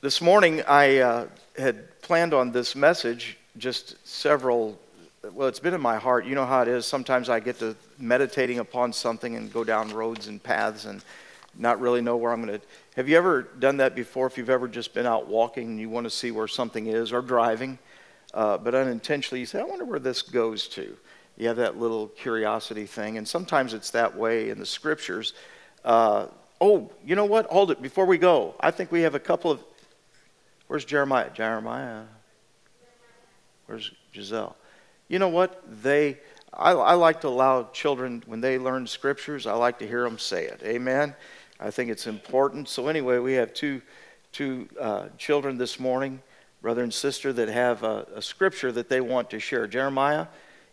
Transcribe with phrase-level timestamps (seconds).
[0.00, 4.78] This morning, I uh, had planned on this message just several,
[5.32, 6.24] well, it's been in my heart.
[6.24, 6.86] You know how it is.
[6.86, 11.02] Sometimes I get to meditating upon something and go down roads and paths and
[11.58, 12.66] not really know where I'm going to.
[12.94, 14.28] Have you ever done that before?
[14.28, 17.12] If you've ever just been out walking and you want to see where something is
[17.12, 17.76] or driving,
[18.34, 20.96] uh, but unintentionally you say, I wonder where this goes to.
[21.36, 23.18] You have that little curiosity thing.
[23.18, 25.32] And sometimes it's that way in the scriptures.
[25.84, 26.28] Uh,
[26.60, 27.46] oh, you know what?
[27.46, 27.82] Hold it.
[27.82, 29.60] Before we go, I think we have a couple of
[30.68, 31.30] Where's Jeremiah?
[31.34, 32.04] Jeremiah.
[33.66, 34.56] Where's Giselle?
[35.08, 35.62] You know what?
[35.82, 36.18] They,
[36.52, 40.18] I, I, like to allow children, when they learn scriptures, I like to hear them
[40.18, 40.62] say it.
[40.62, 41.14] Amen?
[41.58, 42.68] I think it's important.
[42.68, 43.80] So, anyway, we have two,
[44.32, 46.22] two uh, children this morning,
[46.60, 49.66] brother and sister, that have a, a, scripture that they want to share.
[49.66, 50.26] Jeremiah,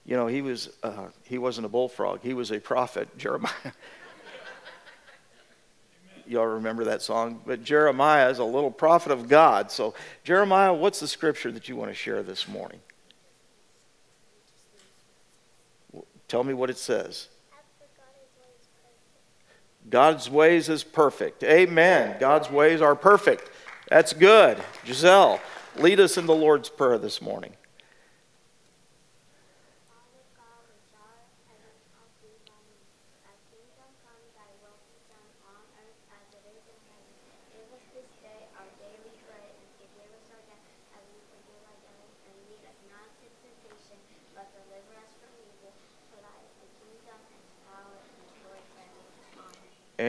[0.06, 3.72] you know, he, was, uh, he wasn't a bullfrog, he was a prophet, Jeremiah
[6.28, 7.42] y'all remember that song.
[7.46, 9.72] But Jeremiah is a little prophet of God.
[9.72, 9.94] So,
[10.24, 12.80] Jeremiah, what's the scripture that you want to share this morning?
[16.28, 17.28] Tell me what it says.
[19.90, 21.44] God's ways is perfect.
[21.44, 22.18] Amen.
[22.20, 23.52] God's ways are perfect.
[23.90, 24.58] That's good.
[24.86, 25.40] Giselle,
[25.78, 27.54] lead us in the Lord's Prayer this morning.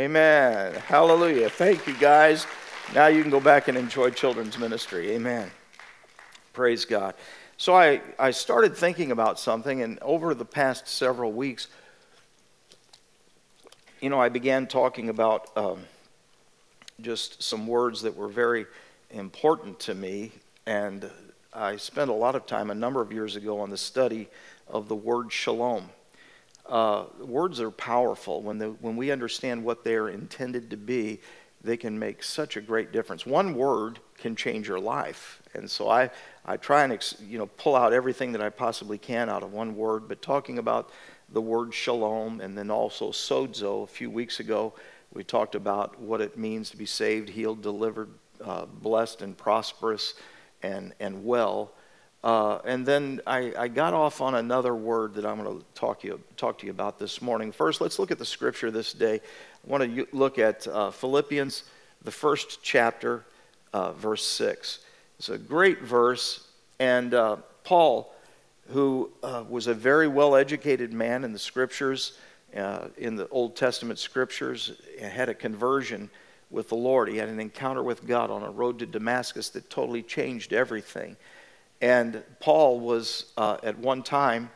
[0.07, 0.73] Amen.
[0.73, 1.51] Hallelujah.
[1.51, 2.47] Thank you, guys.
[2.95, 5.11] Now you can go back and enjoy children's ministry.
[5.11, 5.51] Amen.
[6.53, 7.17] Praise God.
[7.57, 11.67] So I, I started thinking about something, and over the past several weeks,
[14.01, 15.81] you know, I began talking about um,
[17.01, 18.67] just some words that were very
[19.11, 20.31] important to me,
[20.67, 21.11] and
[21.53, 24.29] I spent a lot of time a number of years ago on the study
[24.69, 25.91] of the word shalom.
[26.69, 28.43] Uh, words are powerful.
[28.43, 31.21] When, the, when we understand what they're intended to be,
[31.63, 33.27] they can make such a great difference.
[33.27, 35.43] One word can change your life.
[35.55, 36.11] And so I,
[36.45, 39.77] I try and you know, pull out everything that I possibly can out of one
[39.77, 40.09] word.
[40.09, 40.91] But talking about
[41.31, 44.75] the word shalom and then also sozo a few weeks ago,
[45.13, 48.11] we talked about what it means to be saved, healed, delivered,
[48.45, 50.15] uh, blessed, and prosperous
[50.63, 51.73] and, and well.
[52.27, 56.03] Uh, and then I, I, got off on another word that I'm going to talk,
[56.03, 57.53] you, talk to you about this morning.
[57.53, 59.21] First, let's look at the scripture this day.
[59.21, 61.63] I want to look at uh, Philippians,
[62.03, 63.25] the first chapter,
[63.73, 64.81] uh, verse 6.
[65.21, 66.49] It's a great verse.
[66.81, 68.13] And uh, Paul,
[68.71, 72.19] who uh, was a very well educated man in the scriptures,
[72.57, 76.11] uh, in the Old Testament scriptures, had a conversion
[76.51, 77.09] with the Lord.
[77.09, 81.17] He had an encounter with God on a road to Damascus that totally changed everything.
[81.81, 84.51] And Paul was uh, at one time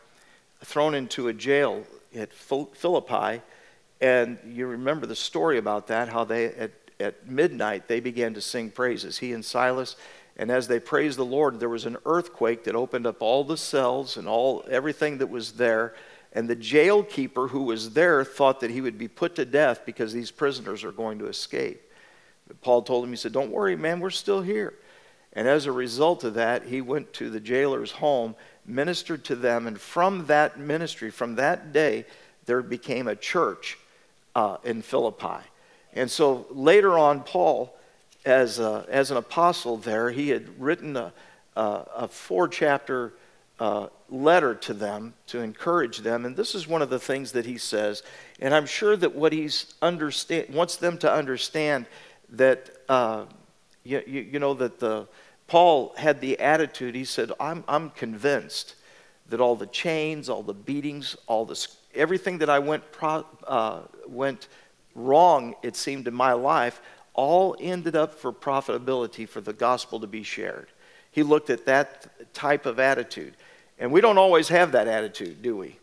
[0.65, 3.43] thrown into a jail at Philippi.
[4.01, 8.41] And you remember the story about that, how they, at, at midnight, they began to
[8.41, 9.97] sing praises, he and Silas.
[10.37, 13.59] And as they praised the Lord, there was an earthquake that opened up all the
[13.59, 15.95] cells and all everything that was there.
[16.33, 19.85] And the jail keeper who was there thought that he would be put to death
[19.85, 21.83] because these prisoners are going to escape.
[22.47, 24.75] But Paul told him, he said, Don't worry, man, we're still here.
[25.33, 28.35] And as a result of that, he went to the jailer's home,
[28.67, 32.05] ministered to them, and from that ministry, from that day,
[32.47, 33.79] there became a church
[34.35, 35.45] uh, in Philippi.
[35.93, 37.75] And so later on, Paul,
[38.25, 41.13] as, a, as an apostle there, he had written a,
[41.57, 41.63] a,
[41.97, 43.13] a four chapter
[43.61, 46.25] uh, letter to them to encourage them.
[46.25, 48.03] And this is one of the things that he says.
[48.41, 49.49] And I'm sure that what he
[49.81, 51.87] understand, wants them to understand
[52.31, 52.71] that.
[52.89, 53.27] Uh,
[53.85, 55.09] you, you, you know that the,
[55.47, 58.77] Paul had the attitude, he said, I'm, I'm convinced
[59.29, 63.81] that all the chains, all the beatings, all this, everything that I went, pro, uh,
[64.07, 64.49] went
[64.95, 66.81] wrong, it seemed, in my life,
[67.15, 70.69] all ended up for profitability for the gospel to be shared.
[71.11, 73.35] He looked at that type of attitude.
[73.79, 75.79] And we don't always have that attitude, do we?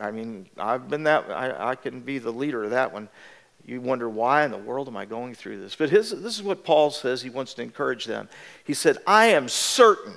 [0.00, 3.08] I mean, I've been that, I, I can be the leader of that one
[3.66, 5.76] you wonder why in the world am I going through this?
[5.76, 7.22] But his, this is what Paul says.
[7.22, 8.28] He wants to encourage them.
[8.64, 10.14] He said, I am certain.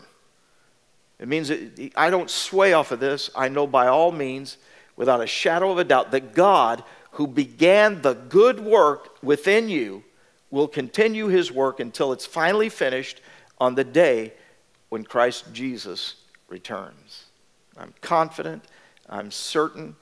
[1.20, 1.52] It means
[1.96, 3.30] I don't sway off of this.
[3.36, 4.58] I know by all means,
[4.96, 10.04] without a shadow of a doubt, that God, who began the good work within you,
[10.50, 13.22] will continue his work until it's finally finished
[13.60, 14.34] on the day
[14.90, 16.16] when Christ Jesus
[16.50, 17.26] returns.
[17.78, 18.64] I'm confident,
[19.10, 19.96] I'm certain,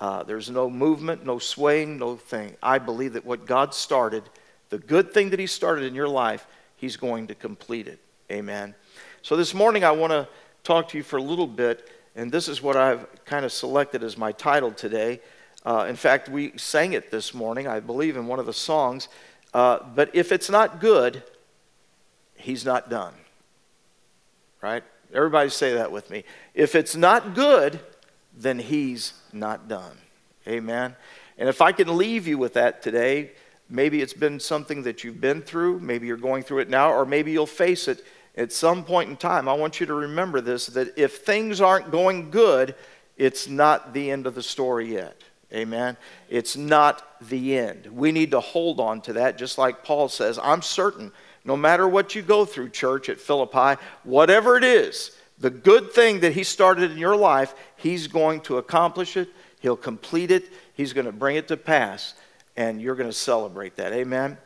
[0.00, 2.54] uh, there's no movement, no swaying, no thing.
[2.62, 4.22] I believe that what God started,
[4.68, 6.46] the good thing that He started in your life,
[6.76, 7.98] He's going to complete it.
[8.30, 8.74] Amen.
[9.22, 10.28] So this morning I want to
[10.64, 14.02] talk to you for a little bit, and this is what I've kind of selected
[14.02, 15.20] as my title today.
[15.64, 19.08] Uh, in fact, we sang it this morning, I believe, in one of the songs.
[19.54, 21.22] Uh, but if it's not good,
[22.34, 23.14] He's not done.
[24.60, 24.84] Right?
[25.14, 26.24] Everybody say that with me.
[26.54, 27.80] If it's not good,
[28.36, 29.96] then He's not done.
[30.46, 30.94] Amen.
[31.38, 33.32] And if I can leave you with that today,
[33.68, 37.04] maybe it's been something that you've been through, maybe you're going through it now, or
[37.04, 38.04] maybe you'll face it
[38.36, 39.48] at some point in time.
[39.48, 42.74] I want you to remember this that if things aren't going good,
[43.16, 45.16] it's not the end of the story yet.
[45.52, 45.96] Amen.
[46.28, 47.86] It's not the end.
[47.86, 50.38] We need to hold on to that, just like Paul says.
[50.42, 51.12] I'm certain,
[51.44, 56.20] no matter what you go through, church at Philippi, whatever it is, the good thing
[56.20, 59.28] that he started in your life, he's going to accomplish it,
[59.60, 62.14] he'll complete it, he's going to bring it to pass,
[62.56, 63.92] and you're going to celebrate that.
[63.92, 64.38] Amen.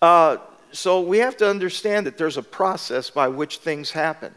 [0.00, 0.38] Uh,
[0.72, 4.32] so we have to understand that there's a process by which things happen.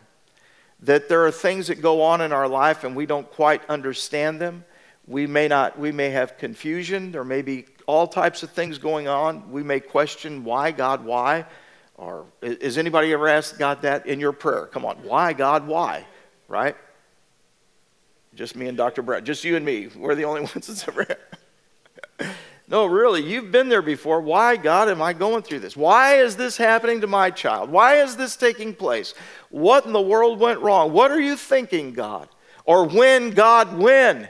[0.81, 4.41] That there are things that go on in our life and we don't quite understand
[4.41, 4.65] them.
[5.07, 7.11] We may not, we may have confusion.
[7.11, 9.51] There may be all types of things going on.
[9.51, 11.45] We may question why, God, why?
[11.95, 14.65] Or is anybody ever asked God that in your prayer?
[14.67, 16.05] Come on, why, God, why?
[16.47, 16.75] Right?
[18.35, 19.01] Just me and Dr.
[19.01, 19.89] Brad, just you and me.
[19.95, 21.05] We're the only ones that's ever.
[22.67, 24.21] no, really, you've been there before.
[24.21, 25.77] Why, God, am I going through this?
[25.77, 27.69] Why is this happening to my child?
[27.69, 29.13] Why is this taking place?
[29.49, 30.91] What in the world went wrong?
[30.91, 32.27] What are you thinking, God?
[32.65, 34.29] Or when, God, when?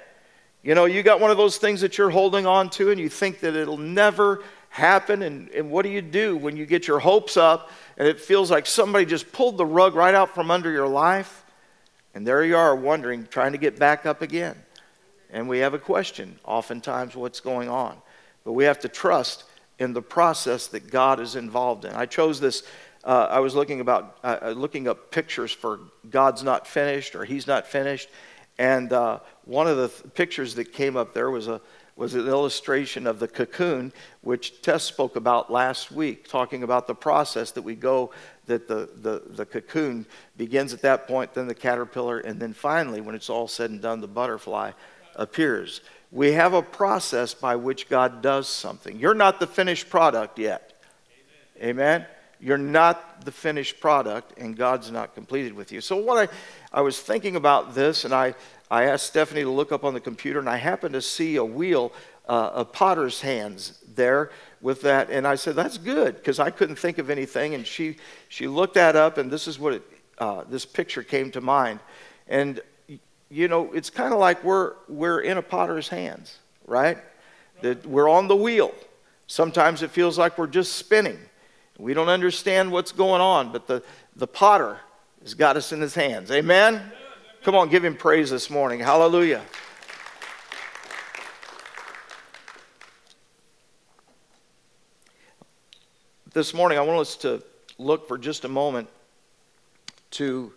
[0.64, 3.10] You know, you got one of those things that you're holding on to and you
[3.10, 4.44] think that it'll never
[4.74, 5.22] happen.
[5.22, 8.50] And, and what do you do when you get your hopes up and it feels
[8.50, 11.46] like somebody just pulled the rug right out from under your life?
[12.16, 14.56] And there you are wondering, trying to get back up again.
[15.32, 17.98] And we have a question, oftentimes, what's going on.
[18.44, 19.44] But we have to trust
[19.78, 21.94] in the process that God is involved in.
[21.94, 22.64] I chose this.
[23.04, 27.26] Uh, I was looking about uh, uh looking up pictures for God's not finished or
[27.26, 28.10] He's not finished,
[28.58, 31.60] and uh, one of the th- pictures that came up there was a
[31.96, 36.96] was an illustration of the cocoon, which Tess spoke about last week, talking about the
[36.96, 38.12] process that we go,
[38.48, 40.06] that the, the, the cocoon
[40.36, 43.82] begins at that point, then the caterpillar, and then finally, when it's all said and
[43.82, 44.72] done, the butterfly
[45.16, 45.82] appears.
[46.12, 49.00] We have a process by which God does something.
[49.00, 50.74] You're not the finished product yet.
[51.58, 51.70] Amen.
[51.70, 52.06] Amen?
[52.40, 55.80] You're not the finished product, and God's not completed with you.
[55.80, 58.36] So, what I, I was thinking about this, and I,
[58.74, 61.46] I asked Stephanie to look up on the computer, and I happened to see a
[61.46, 61.94] wheel
[62.28, 64.32] uh, of potter's hands there
[64.62, 65.12] with that.
[65.12, 67.54] And I said, That's good, because I couldn't think of anything.
[67.54, 67.98] And she,
[68.30, 69.84] she looked that up, and this is what it,
[70.18, 71.82] uh, this picture came to mind.
[72.28, 72.62] And,
[73.30, 76.98] you know, it's kind of like we're, we're in a potter's hands, right?
[77.62, 78.74] That we're on the wheel.
[79.28, 81.20] Sometimes it feels like we're just spinning.
[81.78, 83.84] We don't understand what's going on, but the,
[84.16, 84.80] the potter
[85.22, 86.32] has got us in his hands.
[86.32, 86.82] Amen?
[87.44, 88.80] Come on, give him praise this morning.
[88.80, 89.42] Hallelujah.
[96.32, 97.44] This morning, I want us to
[97.78, 98.88] look for just a moment
[100.12, 100.54] to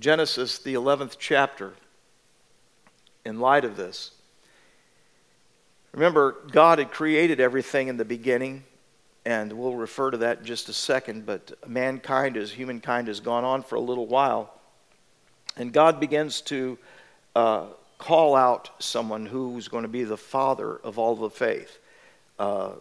[0.00, 1.74] Genesis, the 11th chapter,
[3.26, 4.12] in light of this.
[5.92, 8.64] Remember, God had created everything in the beginning,
[9.26, 13.44] and we'll refer to that in just a second, but mankind, as humankind, has gone
[13.44, 14.61] on for a little while.
[15.56, 16.78] And God begins to
[17.34, 17.66] uh,
[17.98, 21.78] call out someone who's going to be the father of all the faith,
[22.38, 22.72] uh,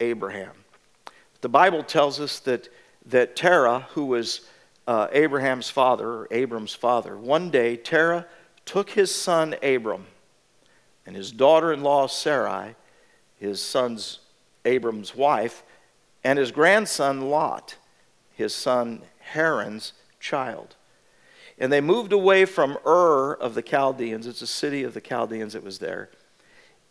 [0.00, 0.52] Abraham.
[1.40, 2.68] The Bible tells us that,
[3.06, 4.42] that Terah, who was
[4.86, 8.26] uh, Abraham's father, or Abram's father, one day Terah
[8.64, 10.06] took his son Abram
[11.06, 12.76] and his daughter in law Sarai,
[13.38, 14.20] his son's
[14.64, 15.62] Abram's wife,
[16.22, 17.76] and his grandson Lot,
[18.34, 20.76] his son Haran's child.
[21.60, 24.26] And they moved away from Ur of the Chaldeans.
[24.26, 26.08] It's a city of the Chaldeans that was there.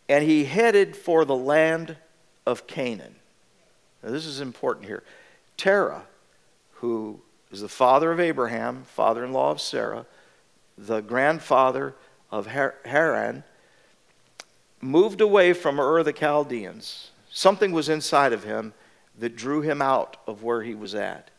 [0.08, 1.96] And he headed for the land
[2.46, 3.16] of Canaan.
[4.02, 5.02] Now, this is important here.
[5.56, 6.04] Terah,
[6.74, 10.06] who is the father of Abraham, father in law of Sarah,
[10.78, 11.94] the grandfather
[12.30, 13.42] of Haran,
[14.80, 17.10] moved away from Ur of the Chaldeans.
[17.30, 18.72] Something was inside of him
[19.18, 21.30] that drew him out of where he was at.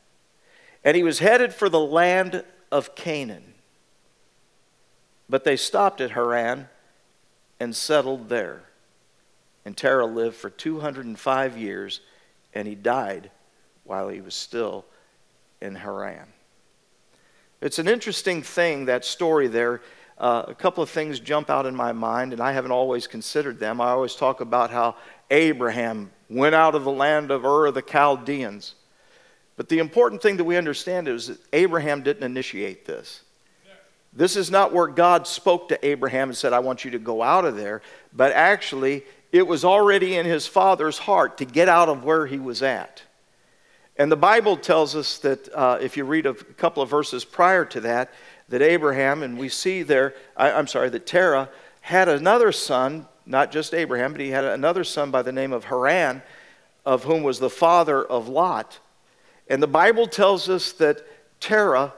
[0.83, 3.53] And he was headed for the land of Canaan.
[5.29, 6.67] But they stopped at Haran
[7.59, 8.63] and settled there.
[9.65, 12.01] And Terah lived for 205 years,
[12.53, 13.29] and he died
[13.83, 14.85] while he was still
[15.61, 16.27] in Haran.
[17.61, 19.81] It's an interesting thing, that story there.
[20.17, 23.59] Uh, a couple of things jump out in my mind, and I haven't always considered
[23.59, 23.79] them.
[23.79, 24.95] I always talk about how
[25.29, 28.75] Abraham went out of the land of Ur of the Chaldeans
[29.57, 33.21] But the important thing that we understand is that Abraham didn't initiate this.
[34.13, 37.21] This is not where God spoke to Abraham and said, I want you to go
[37.21, 37.81] out of there,
[38.11, 42.37] but actually, it was already in his father's heart to get out of where he
[42.37, 43.03] was at.
[43.97, 47.63] And the Bible tells us that uh, if you read a couple of verses prior
[47.65, 48.11] to that,
[48.49, 51.49] that Abraham, and we see there, I, I'm sorry, that Terah
[51.81, 55.65] had another son, not just Abraham, but he had another son by the name of
[55.65, 56.21] Haran,
[56.85, 58.79] of whom was the father of Lot.
[59.51, 61.05] And the Bible tells us that
[61.41, 61.93] Terah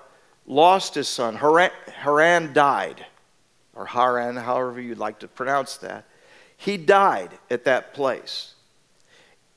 [0.47, 1.35] lost his son.
[1.35, 3.05] Haran, Haran died,
[3.75, 6.05] or Haran, however you'd like to pronounce that.
[6.57, 8.55] He died at that place.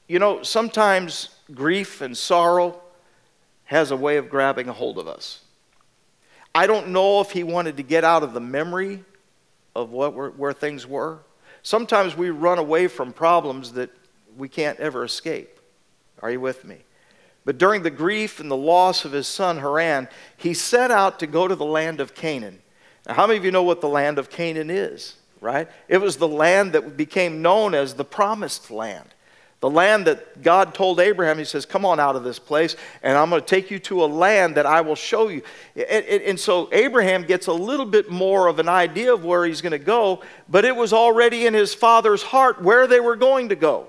[0.09, 2.79] You know, sometimes grief and sorrow
[3.65, 5.41] has a way of grabbing a hold of us.
[6.55, 9.05] I don't know if he wanted to get out of the memory
[9.75, 11.21] of what were, where things were.
[11.63, 13.89] Sometimes we run away from problems that
[14.37, 15.59] we can't ever escape.
[16.21, 16.83] Are you with me?
[17.47, 21.29] But during the grief and the loss of his son Haran, he set out to
[21.29, 22.59] go to the land of Canaan.
[23.07, 25.69] Now, how many of you know what the land of Canaan is, right?
[25.89, 29.15] It was the land that became known as the promised land.
[29.61, 33.17] The land that God told Abraham, He says, Come on out of this place, and
[33.17, 35.43] I'm going to take you to a land that I will show you.
[35.77, 39.63] And, and, so Abraham gets a little bit more of an idea of where he's
[39.63, 43.49] going to go, but it was already in his father's heart where they were going
[43.49, 43.87] to go.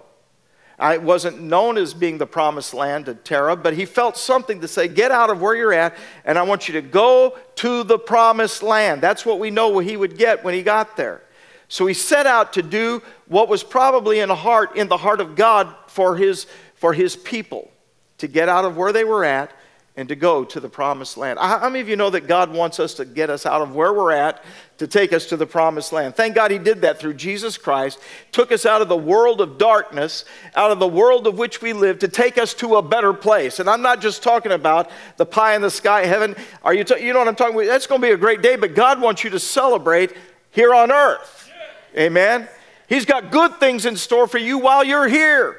[0.79, 4.67] It wasn't known as being the promised land to Terah, but he felt something to
[4.67, 7.97] say, Get out of where you're at, and I want you to go to the
[7.97, 9.01] promised land.
[9.01, 11.23] That's what we know he would get when he got there.
[11.67, 15.19] So he set out to do what was probably in the heart, in the heart
[15.19, 17.71] of God for his, for his people,
[18.19, 19.51] to get out of where they were at
[19.97, 21.39] and to go to the promised land.
[21.39, 23.91] How many of you know that God wants us to get us out of where
[23.91, 24.43] we're at
[24.77, 26.15] to take us to the promised land?
[26.15, 27.99] Thank God He did that through Jesus Christ,
[28.31, 30.23] took us out of the world of darkness,
[30.55, 33.59] out of the world of which we live, to take us to a better place.
[33.59, 36.35] And I'm not just talking about the pie in the sky heaven.
[36.61, 37.65] Are you, t- you know what I'm talking about?
[37.65, 40.15] That's going to be a great day, but God wants you to celebrate
[40.51, 41.49] here on earth.
[41.97, 42.47] Amen.
[42.87, 45.57] He's got good things in store for you while you're here.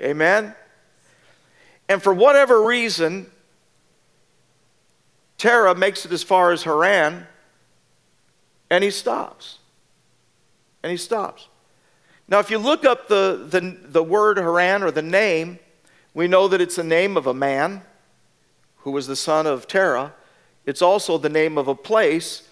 [0.00, 0.54] Amen.
[1.90, 3.30] And for whatever reason,
[5.38, 7.26] Terah makes it as far as Haran,
[8.70, 9.58] and he stops.
[10.82, 11.48] And he stops.
[12.28, 15.58] Now, if you look up the, the, the word Haran or the name,
[16.14, 17.82] we know that it's the name of a man
[18.78, 20.14] who was the son of Terah.
[20.64, 22.48] It's also the name of a place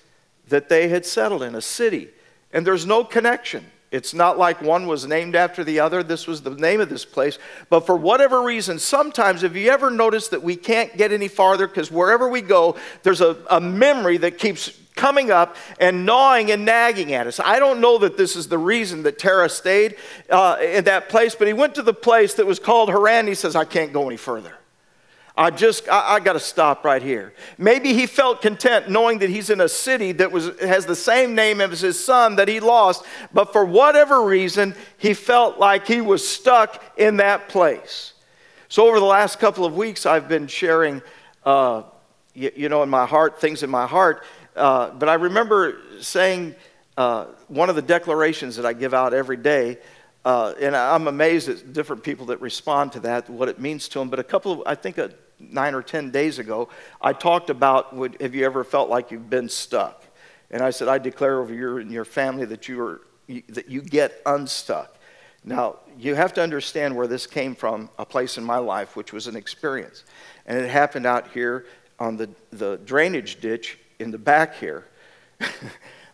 [0.49, 2.11] that they had settled in, a city
[2.55, 3.67] and there's no connection.
[3.95, 6.03] It's not like one was named after the other.
[6.03, 7.39] This was the name of this place.
[7.71, 11.69] But for whatever reason, sometimes, have you ever noticed that we can't get any farther
[11.69, 12.75] because wherever we go,
[13.05, 17.39] there's a, a memory that keeps coming up and gnawing and nagging at us.
[17.39, 19.95] I don't know that this is the reason that Terah stayed
[20.29, 23.29] uh, in that place, but he went to the place that was called Haran.
[23.29, 24.55] He says, I can't go any further.
[25.37, 27.35] I just, I, I got to stop right here.
[27.59, 31.35] Maybe he felt content knowing that he's in a city that was, has the same
[31.35, 36.01] name as his son that he lost, but for whatever reason, he felt like he
[36.01, 38.13] was stuck in that place.
[38.69, 41.03] So, over the last couple of weeks, I've been sharing,
[41.45, 41.83] uh,
[42.33, 44.25] you, you, know, in my heart, things in my heart.
[44.57, 46.55] Uh, but I remember saying
[46.97, 49.79] uh, one of the declarations that I give out every day
[50.25, 53.99] uh, and I'm amazed at different people that respond to that, what it means to
[53.99, 54.09] them.
[54.09, 56.69] But a couple of, I think, a, nine or 10 days ago,
[57.01, 60.03] I talked about would, have you ever felt like you've been stuck?
[60.51, 63.01] And I said, I declare over your and your family that you, are,
[63.49, 64.97] that you get unstuck.
[65.45, 69.13] Now, you have to understand where this came from, a place in my life, which
[69.13, 70.05] was an experience.
[70.47, 71.67] And it happened out here
[71.99, 74.87] on the, the drainage ditch in the back here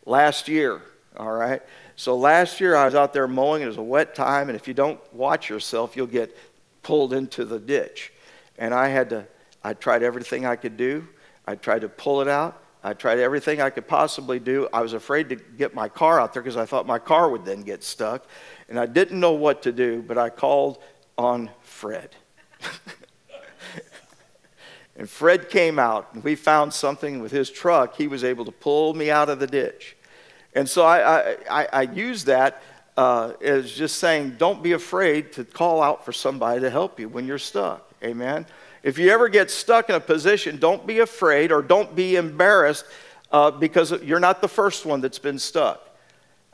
[0.04, 0.82] last year,
[1.16, 1.62] all right?
[2.00, 4.66] So last year I was out there mowing, it was a wet time, and if
[4.66, 6.34] you don't watch yourself, you'll get
[6.82, 8.10] pulled into the ditch.
[8.56, 9.26] And I had to,
[9.62, 11.06] I tried everything I could do.
[11.46, 12.62] I tried to pull it out.
[12.82, 14.66] I tried everything I could possibly do.
[14.72, 17.44] I was afraid to get my car out there because I thought my car would
[17.44, 18.24] then get stuck.
[18.70, 20.82] And I didn't know what to do, but I called
[21.18, 22.16] on Fred.
[24.96, 27.94] and Fred came out, and we found something with his truck.
[27.94, 29.96] He was able to pull me out of the ditch.
[30.54, 32.62] And so I, I, I used that
[32.96, 37.08] uh, as just saying, don't be afraid to call out for somebody to help you
[37.08, 37.90] when you're stuck.
[38.02, 38.46] Amen.
[38.82, 42.84] If you ever get stuck in a position, don't be afraid or don't be embarrassed
[43.30, 45.86] uh, because you're not the first one that's been stuck.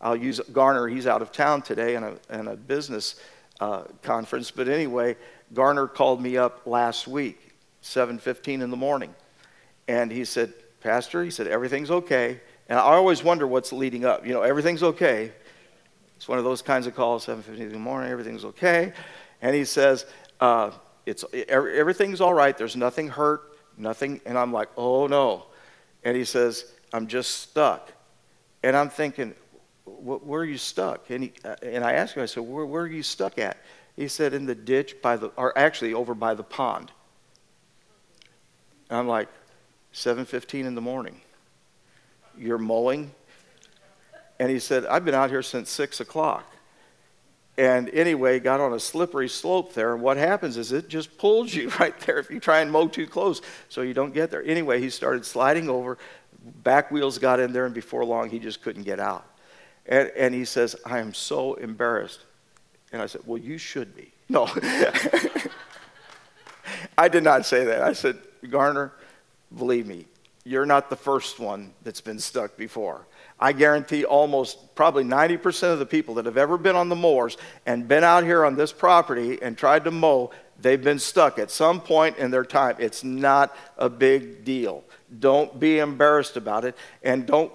[0.00, 0.88] I'll use Garner.
[0.88, 3.16] He's out of town today in a, in a business
[3.60, 4.50] uh, conference.
[4.50, 5.16] But anyway,
[5.54, 9.14] Garner called me up last week, 7:15 in the morning,
[9.88, 14.26] and he said, "Pastor," he said, "everything's okay." And I always wonder what's leading up.
[14.26, 15.32] You know, everything's okay.
[16.16, 18.10] It's one of those kinds of calls, 7:15 in the morning.
[18.10, 18.92] Everything's okay,
[19.42, 20.06] and he says,
[20.40, 20.70] uh,
[21.04, 22.56] It's, everything's all right.
[22.56, 24.20] There's nothing hurt, nothing.
[24.26, 25.46] And I'm like, oh no.
[26.04, 27.92] And he says, I'm just stuck.
[28.62, 29.34] And I'm thinking,
[29.84, 31.10] where are you stuck?
[31.10, 33.58] And, he, uh, and I asked him, I said, where, where are you stuck at?
[33.94, 36.90] He said, in the ditch by the, or actually over by the pond.
[38.90, 39.28] And I'm like,
[39.94, 41.20] 7.15 in the morning.
[42.38, 43.12] You're mowing?
[44.38, 46.44] And he said, I've been out here since 6 o'clock.
[47.58, 49.94] And anyway, got on a slippery slope there.
[49.94, 52.86] And what happens is it just pulls you right there if you try and mow
[52.88, 54.44] too close so you don't get there.
[54.44, 55.96] Anyway, he started sliding over.
[56.62, 59.26] Back wheels got in there, and before long, he just couldn't get out.
[59.86, 62.20] And, and he says, I am so embarrassed.
[62.92, 64.12] And I said, Well, you should be.
[64.28, 64.48] No.
[66.98, 67.82] I did not say that.
[67.82, 68.18] I said,
[68.50, 68.90] Garner,
[69.56, 70.06] believe me,
[70.46, 73.04] you're not the first one that's been stuck before.
[73.40, 77.36] I guarantee almost probably 90% of the people that have ever been on the moors
[77.66, 81.50] and been out here on this property and tried to mow, they've been stuck at
[81.50, 82.76] some point in their time.
[82.78, 84.84] It's not a big deal.
[85.18, 87.52] Don't be embarrassed about it and don't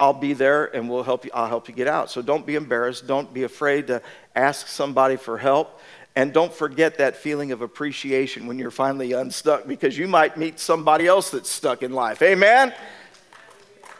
[0.00, 2.10] I'll be there and we'll help you I'll help you get out.
[2.10, 4.00] So don't be embarrassed, don't be afraid to
[4.34, 5.78] ask somebody for help.
[6.16, 10.60] And don't forget that feeling of appreciation when you're finally unstuck because you might meet
[10.60, 12.22] somebody else that's stuck in life.
[12.22, 12.72] Amen?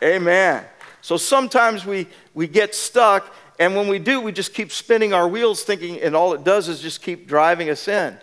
[0.03, 0.65] Amen.
[1.01, 5.29] So sometimes we, we get stuck, and when we do, we just keep spinning our
[5.29, 8.17] wheels thinking, and all it does is just keep driving us in.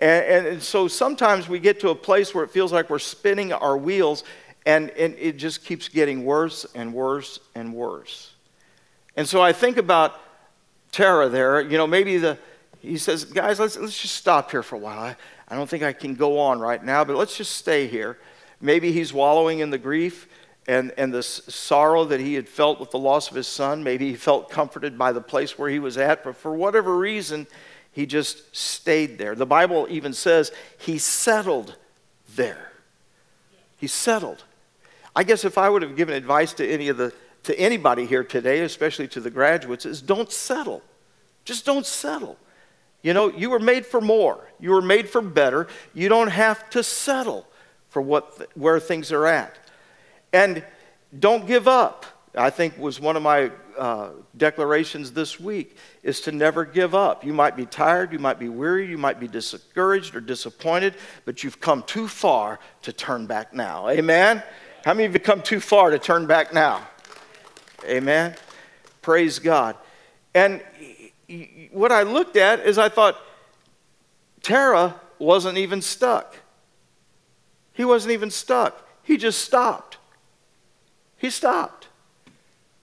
[0.00, 3.52] And, and, so sometimes we get to a place where it feels like we're spinning
[3.52, 4.24] our wheels,
[4.66, 8.32] and, and it just keeps getting worse and worse and worse.
[9.16, 10.20] And so I think about
[10.92, 11.60] Terah there.
[11.60, 12.38] You know, maybe the,
[12.80, 14.98] he says, guys, let's, let's just stop here for a while.
[14.98, 15.16] I,
[15.48, 18.18] I don't think I can go on right now, but let's just stay here.
[18.60, 20.28] Maybe he's wallowing in the grief
[20.66, 23.82] and, and the sorrow that he had felt with the loss of his son.
[23.82, 27.46] Maybe he felt comforted by the place where he was at, but for whatever reason,
[27.92, 29.34] he just stayed there.
[29.34, 31.76] The Bible even says he settled
[32.36, 32.70] there.
[33.76, 34.44] He settled.
[35.16, 37.12] I guess if I would have given advice to any of the
[37.44, 40.82] to anybody here today, especially to the graduates, is don't settle.
[41.44, 42.36] Just don't settle.
[43.02, 44.48] You know, you were made for more.
[44.58, 45.68] You were made for better.
[45.94, 47.46] You don't have to settle
[47.88, 49.58] for what where things are at.
[50.32, 50.64] And
[51.18, 52.04] don't give up.
[52.34, 57.24] I think was one of my uh, declarations this week is to never give up.
[57.24, 61.42] You might be tired, you might be weary, you might be discouraged or disappointed, but
[61.42, 63.88] you've come too far to turn back now.
[63.88, 64.42] Amen?
[64.84, 66.86] How many of you come too far to turn back now?
[67.84, 68.34] Amen?
[69.00, 69.76] Praise God.
[70.34, 70.62] And
[71.72, 73.16] what I looked at is I thought,
[74.42, 76.36] Terah wasn't even stuck.
[77.72, 78.86] He wasn't even stuck.
[79.02, 79.98] He just stopped.
[81.16, 81.88] He stopped.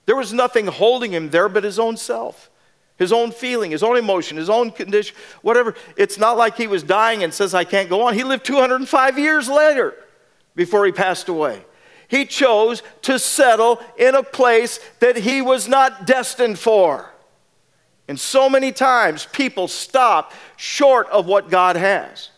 [0.06, 2.50] There was nothing holding him there but his own self,
[2.98, 5.76] his own feeling, his own emotion, his own condition, whatever.
[5.98, 8.14] It's not like he was dying and says, I can't go on.
[8.14, 9.96] He lived 205 years later
[10.56, 11.64] before he passed away.
[12.08, 17.12] He chose to settle in a place that he was not destined for.
[18.08, 22.30] And so many times people stop short of what God has.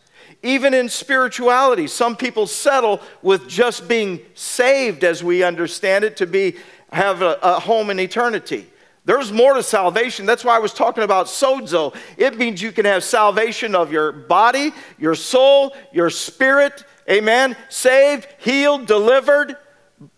[0.44, 6.28] Even in spirituality, some people settle with just being saved, as we understand it, to
[6.28, 6.56] be
[6.92, 8.66] have a, a home in eternity.
[9.04, 10.26] There's more to salvation.
[10.26, 11.96] That's why I was talking about sozo.
[12.18, 16.84] It means you can have salvation of your body, your soul, your spirit.
[17.10, 17.56] Amen.
[17.70, 19.56] Saved, healed, delivered,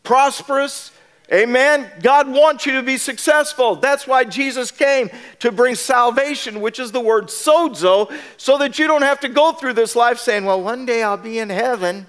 [0.03, 0.91] prosperous,
[1.31, 1.89] Amen.
[2.01, 3.75] God wants you to be successful.
[3.75, 8.87] That's why Jesus came to bring salvation, which is the word sozo, so that you
[8.87, 12.07] don't have to go through this life saying, Well, one day I'll be in heaven.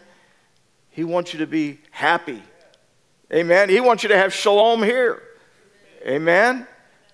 [0.88, 2.42] He wants you to be happy.
[3.32, 3.68] Amen.
[3.68, 5.22] He wants you to have shalom here.
[6.06, 6.66] Amen.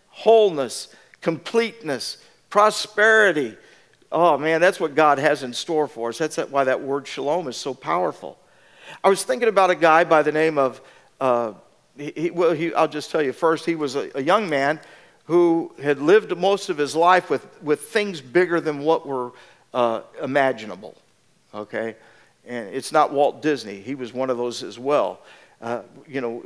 [0.09, 2.19] Wholeness, completeness,
[2.51, 3.57] prosperity.
[4.13, 6.19] Oh man, that's what God has in store for us.
[6.19, 8.39] That's why that word shalom is so powerful.
[9.03, 10.81] I was thinking about a guy by the name of
[11.21, 11.53] uh,
[11.99, 14.81] he, well, he, I'll just tell you first, he was a, a, young man
[15.25, 19.33] who had lived most of his life with, with things bigger than what were
[19.75, 20.97] uh, imaginable.
[21.55, 21.97] Okay?
[22.47, 23.81] And it's not Walt Disney.
[23.81, 25.21] He was one of those as well.
[25.61, 26.45] Uh, you know,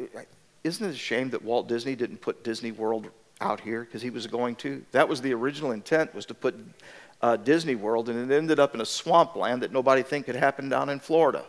[0.64, 3.08] isn't it a shame that Walt Disney didn't put Disney World
[3.40, 4.84] out here because he was going to?
[4.92, 6.54] That was the original intent was to put
[7.22, 10.68] uh, Disney World, and it ended up in a swampland that nobody think could happen
[10.68, 11.44] down in Florida.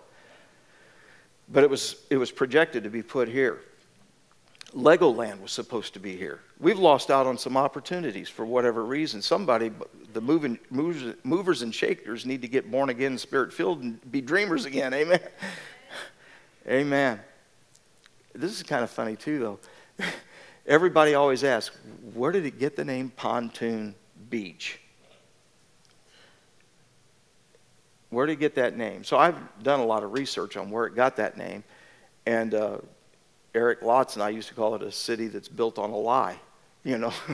[1.50, 3.60] But it was, it was projected to be put here.
[4.73, 6.39] Legoland was supposed to be here.
[6.60, 9.21] We've lost out on some opportunities for whatever reason.
[9.21, 9.71] Somebody,
[10.13, 14.21] the moving, movers, movers and shakers, need to get born again, spirit filled, and be
[14.21, 14.93] dreamers again.
[14.93, 15.19] Amen.
[16.67, 17.19] Amen.
[18.34, 20.05] This is kind of funny, too, though.
[20.65, 21.75] Everybody always asks,
[22.13, 23.93] where did it get the name Pontoon
[24.29, 24.79] Beach?
[28.10, 29.03] Where did it get that name?
[29.03, 31.63] So I've done a lot of research on where it got that name.
[32.25, 32.77] And uh,
[33.54, 36.40] Eric Lotz and I used to call it a city that's built on a lie,
[36.84, 37.14] you know.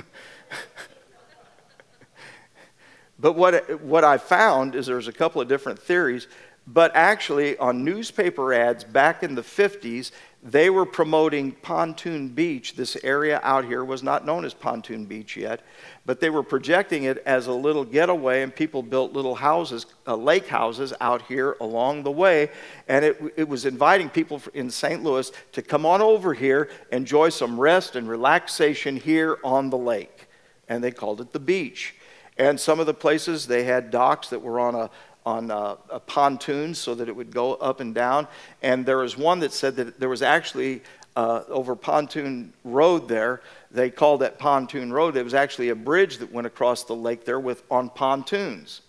[3.19, 6.27] but what, what I found is there's a couple of different theories.
[6.65, 10.11] But actually, on newspaper ads back in the 50s,
[10.43, 12.75] they were promoting Pontoon Beach.
[12.75, 15.61] This area out here was not known as Pontoon Beach yet,
[16.05, 20.15] but they were projecting it as a little getaway, and people built little houses, uh,
[20.15, 22.49] lake houses out here along the way.
[22.87, 25.03] And it, it was inviting people in St.
[25.03, 30.27] Louis to come on over here, enjoy some rest and relaxation here on the lake.
[30.69, 31.95] And they called it the beach.
[32.37, 34.91] And some of the places they had docks that were on a,
[35.27, 38.25] on a, a pontoon so that it would go up and down.
[38.63, 40.83] And there was one that said that there was actually
[41.17, 45.17] uh, over Pontoon Road there, they called that Pontoon Road.
[45.17, 48.81] It was actually a bridge that went across the lake there with on pontoons.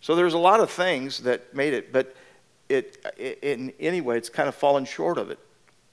[0.00, 2.16] So there's a lot of things that made it, but
[2.70, 5.40] it, it in anyway, it's kind of fallen short of it,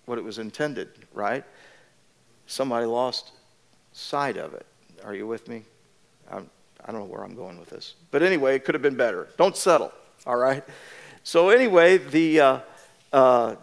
[0.06, 1.44] what it was intended, right?
[2.48, 3.32] Somebody lost
[3.92, 4.66] sight of it.
[5.04, 5.64] Are you with me?
[6.32, 6.50] I'm,
[6.86, 7.96] I don't know where I'm going with this.
[8.12, 9.28] But anyway, it could have been better.
[9.38, 9.92] Don't settle,
[10.26, 10.64] all right?
[11.24, 12.60] So, anyway, the uh,
[13.12, 13.56] uh,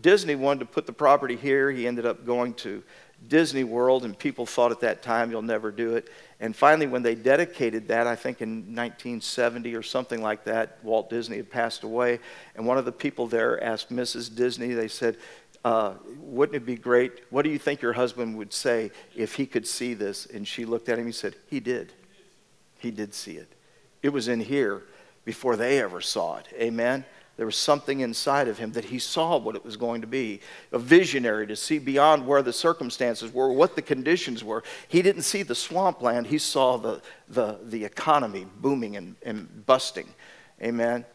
[0.00, 1.70] Disney wanted to put the property here.
[1.70, 2.82] He ended up going to
[3.28, 6.08] Disney World, and people thought at that time you'll never do it.
[6.38, 11.10] And finally, when they dedicated that, I think in 1970 or something like that, Walt
[11.10, 12.18] Disney had passed away.
[12.54, 14.34] And one of the people there asked Mrs.
[14.34, 15.18] Disney, they said,
[15.64, 17.24] uh, Wouldn't it be great?
[17.30, 20.26] What do you think your husband would say if he could see this?
[20.26, 21.92] And she looked at him and said, He did
[22.80, 23.52] he did see it.
[24.02, 24.82] It was in here
[25.24, 26.46] before they ever saw it.
[26.54, 27.04] Amen?
[27.36, 30.40] There was something inside of him that he saw what it was going to be
[30.72, 34.62] a visionary to see beyond where the circumstances were, what the conditions were.
[34.88, 40.08] He didn't see the swampland, he saw the, the, the economy booming and, and busting.
[40.62, 41.06] Amen?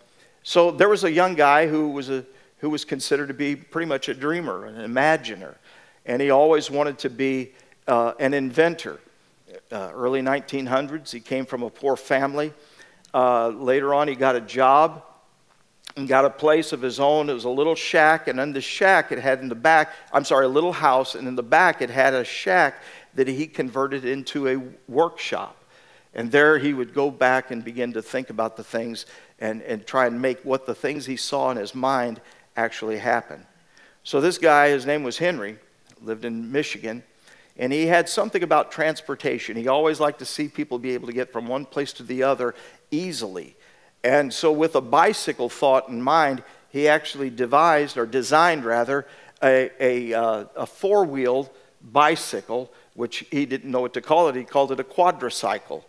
[0.41, 2.25] So there was a young guy who was, a,
[2.57, 5.57] who was considered to be pretty much a dreamer, an imaginer,
[6.07, 7.51] and he always wanted to be
[7.87, 8.99] uh, an inventor
[9.71, 11.11] uh, early 1900s.
[11.11, 12.53] He came from a poor family.
[13.13, 15.03] Uh, later on, he got a job
[15.95, 17.29] and got a place of his own.
[17.29, 20.25] It was a little shack, and in the shack, it had in the back, I'm
[20.25, 22.81] sorry, a little house, and in the back, it had a shack
[23.13, 25.55] that he converted into a workshop.
[26.13, 29.05] And there he would go back and begin to think about the things
[29.39, 32.21] and, and try and make what the things he saw in his mind
[32.55, 33.45] actually happen.
[34.03, 35.57] So, this guy, his name was Henry,
[36.01, 37.03] lived in Michigan.
[37.57, 39.55] And he had something about transportation.
[39.55, 42.23] He always liked to see people be able to get from one place to the
[42.23, 42.53] other
[42.91, 43.55] easily.
[44.03, 49.07] And so, with a bicycle thought in mind, he actually devised, or designed rather,
[49.41, 51.49] a, a, uh, a four wheeled
[51.81, 54.35] bicycle, which he didn't know what to call it.
[54.35, 55.83] He called it a quadricycle.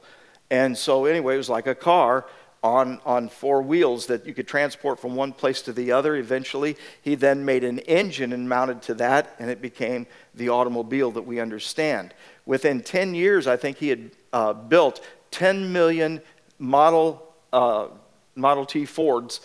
[0.50, 2.26] And so, anyway, it was like a car
[2.62, 6.16] on, on four wheels that you could transport from one place to the other.
[6.16, 11.10] Eventually, he then made an engine and mounted to that, and it became the automobile
[11.12, 12.14] that we understand.
[12.44, 16.20] Within 10 years, I think he had uh, built 10 million
[16.58, 17.88] Model, uh,
[18.34, 19.40] Model T Fords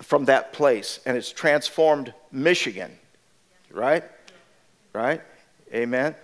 [0.00, 2.90] from that place, and it's transformed Michigan.
[3.70, 4.04] Right?
[4.94, 5.20] Right?
[5.72, 6.14] Amen.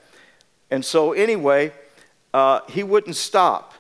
[0.70, 1.72] And so, anyway,
[2.32, 3.74] uh, he wouldn't stop.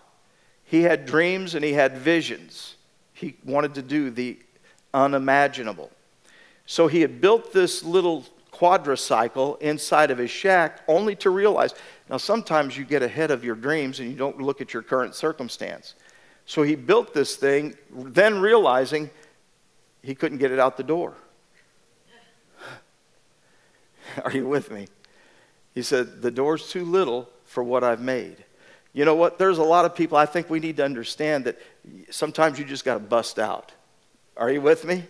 [0.72, 2.76] He had dreams and he had visions.
[3.12, 4.38] He wanted to do the
[4.94, 5.90] unimaginable.
[6.64, 11.74] So he had built this little quadricycle inside of his shack only to realize
[12.08, 15.14] now sometimes you get ahead of your dreams and you don't look at your current
[15.14, 15.94] circumstance.
[16.46, 19.10] So he built this thing, then realizing
[20.02, 21.12] he couldn't get it out the door.
[24.24, 24.88] Are you with me?
[25.74, 28.46] He said, The door's too little for what I've made.
[28.92, 29.38] You know what?
[29.38, 31.58] There's a lot of people, I think we need to understand that
[32.10, 33.72] sometimes you just got to bust out.
[34.36, 35.04] Are you with me?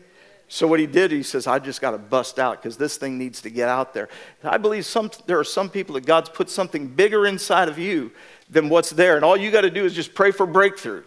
[0.48, 3.16] So what he did, he says, I just got to bust out because this thing
[3.16, 4.08] needs to get out there.
[4.44, 8.12] I believe some, there are some people that God's put something bigger inside of you
[8.50, 9.16] than what's there.
[9.16, 11.04] And all you got to do is just pray for breakthrough.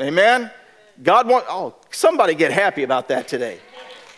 [0.00, 0.42] Amen?
[0.42, 0.50] Amen?
[1.02, 3.60] God want, oh, somebody get happy about that today.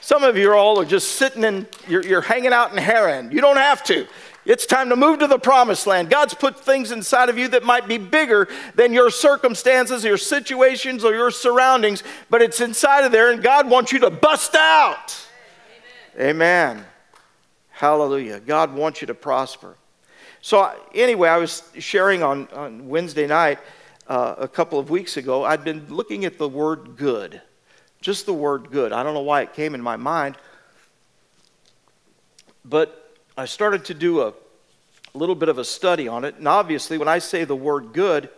[0.01, 3.31] Some of you all are just sitting in, you're, you're hanging out in Haran.
[3.31, 4.07] You don't have to.
[4.45, 6.11] It's time to move to the promised land.
[6.11, 11.05] God's put things inside of you that might be bigger than your circumstances, your situations,
[11.05, 15.17] or your surroundings, but it's inside of there, and God wants you to bust out.
[16.17, 16.31] Amen.
[16.31, 16.85] Amen.
[17.71, 18.41] Hallelujah.
[18.41, 19.77] God wants you to prosper.
[20.41, 23.61] So, anyway, I was sharing on, on Wednesday night
[24.09, 25.45] uh, a couple of weeks ago.
[25.45, 27.41] I'd been looking at the word good,
[28.01, 28.93] just the word good.
[28.93, 30.37] I don't know why it came in my mind,
[32.65, 33.02] but
[33.37, 34.35] I started to do a
[35.15, 36.37] little bit of a study on it.
[36.37, 38.29] And obviously, when I say the word good,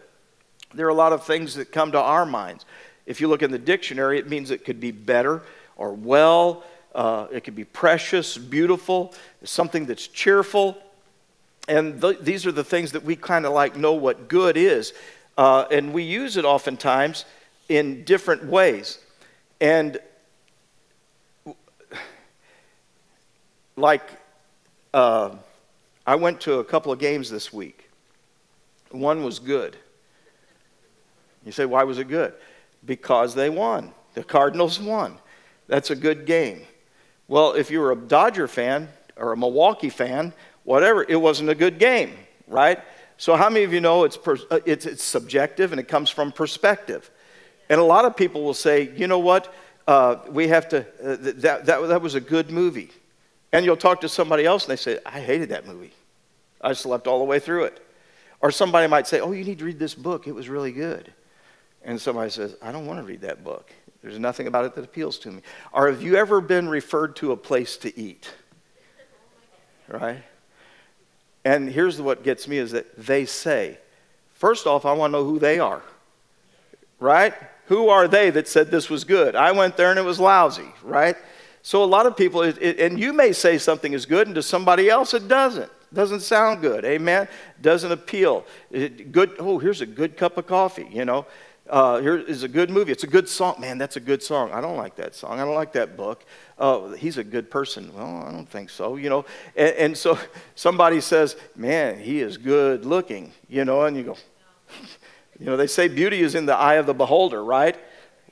[0.73, 2.65] there are a lot of things that come to our minds.
[3.07, 5.43] If you look in the dictionary, it means it could be better
[5.77, 6.63] or well,
[6.95, 10.79] uh, it could be precious, beautiful, something that's cheerful.
[11.67, 14.93] And th- these are the things that we kind of like know what good is.
[15.37, 17.25] Uh, and we use it oftentimes
[17.69, 19.01] in different ways.
[19.61, 19.99] And
[23.77, 24.09] like,
[24.95, 25.35] uh,
[26.07, 27.91] I went to a couple of games this week.
[28.93, 29.77] One was good.
[31.45, 32.33] You say, why was it good?
[32.85, 33.93] Because they won.
[34.15, 35.19] The Cardinals won.
[35.67, 36.63] That's a good game.
[37.27, 41.55] Well, if you were a Dodger fan or a Milwaukee fan, whatever, it wasn't a
[41.57, 42.13] good game,
[42.47, 42.79] right?
[43.17, 46.31] So, how many of you know it's, uh, it's, it's, subjective and it comes from
[46.31, 47.11] perspective?
[47.69, 49.53] And a lot of people will say, you know what,
[49.89, 52.91] uh, we have to, uh, that, that, that was a good movie.
[53.55, 55.93] And you'll talk to somebody else and they say, I hated that movie.
[56.61, 57.87] I slept all the way through it.
[58.41, 61.13] Or somebody might say, Oh, you need to read this book, it was really good.
[61.85, 63.73] And somebody says, I don't want to read that book.
[64.03, 65.41] There's nothing about it that appeals to me.
[65.73, 68.29] Or have you ever been referred to a place to eat?
[69.87, 70.25] Right?
[71.45, 73.79] And here's what gets me is that they say,
[74.33, 75.83] first off, I want to know who they are.
[76.99, 77.35] Right?
[77.67, 79.37] Who are they that said this was good?
[79.37, 81.17] I went there and it was lousy, right?
[81.65, 84.91] So a lot of people, and you may say something is good, and to somebody
[84.91, 85.73] else it doesn't.
[85.95, 87.27] Doesn't sound good, amen?
[87.63, 88.45] Doesn't appeal.
[88.71, 89.35] It, good.
[89.39, 90.87] Oh, here's a good cup of coffee.
[90.93, 91.25] You know,
[91.71, 92.93] uh, here is a good movie.
[92.93, 93.57] It's a good song.
[93.61, 94.53] Man, that's a good song.
[94.53, 95.41] I don't like that song.
[95.41, 96.27] I don't like that book.
[96.59, 97.91] Oh, he's a good person.
[97.95, 99.25] Well, I don't think so, you know.
[99.57, 100.19] And, and so
[100.55, 104.17] somebody says, man, he is good looking, you know, and you go,
[105.41, 107.79] you know, they say beauty is in the eye of the beholder, right?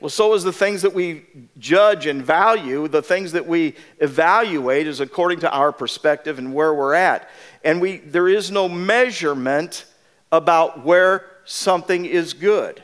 [0.02, 1.22] Well, so is the things that we
[1.58, 6.74] judge and value, the things that we evaluate is according to our perspective and where
[6.74, 7.30] we're at.
[7.62, 9.84] And we, there is no measurement
[10.32, 12.82] about where something is good.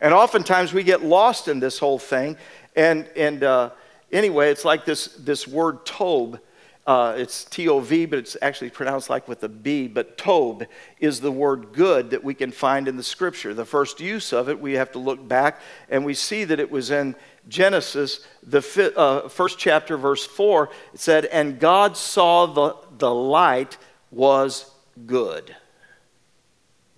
[0.00, 2.38] And oftentimes we get lost in this whole thing.
[2.74, 3.70] And, and uh,
[4.10, 6.40] anyway, it's like this, this word tob.
[6.84, 9.86] Uh, it's T O V, but it's actually pronounced like with a B.
[9.86, 10.64] But tob
[10.98, 13.54] is the word good that we can find in the scripture.
[13.54, 16.70] The first use of it, we have to look back and we see that it
[16.70, 17.14] was in
[17.48, 20.70] Genesis, the fi- uh, first chapter, verse 4.
[20.94, 23.78] It said, And God saw the, the light
[24.10, 24.70] was
[25.06, 25.54] good.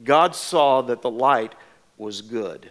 [0.03, 1.55] God saw that the light
[1.97, 2.71] was good.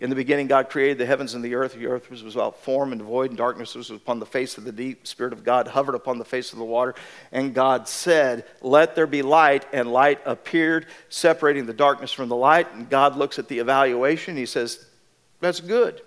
[0.00, 1.74] In the beginning, God created the heavens and the earth.
[1.74, 4.70] The earth was without form and void, and darkness was upon the face of the
[4.70, 5.08] deep.
[5.08, 6.94] Spirit of God hovered upon the face of the water.
[7.32, 9.66] And God said, Let there be light.
[9.72, 12.72] And light appeared, separating the darkness from the light.
[12.72, 14.36] And God looks at the evaluation.
[14.36, 14.86] He says,
[15.40, 16.00] That's good,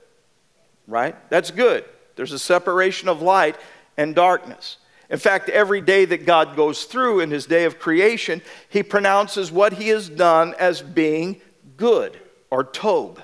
[0.88, 1.16] right?
[1.30, 1.84] That's good.
[2.16, 3.58] There's a separation of light
[3.98, 4.78] and darkness.
[5.10, 9.52] In fact, every day that God goes through in his day of creation, he pronounces
[9.52, 11.42] what he has done as being
[11.76, 12.18] good
[12.50, 13.20] or tob.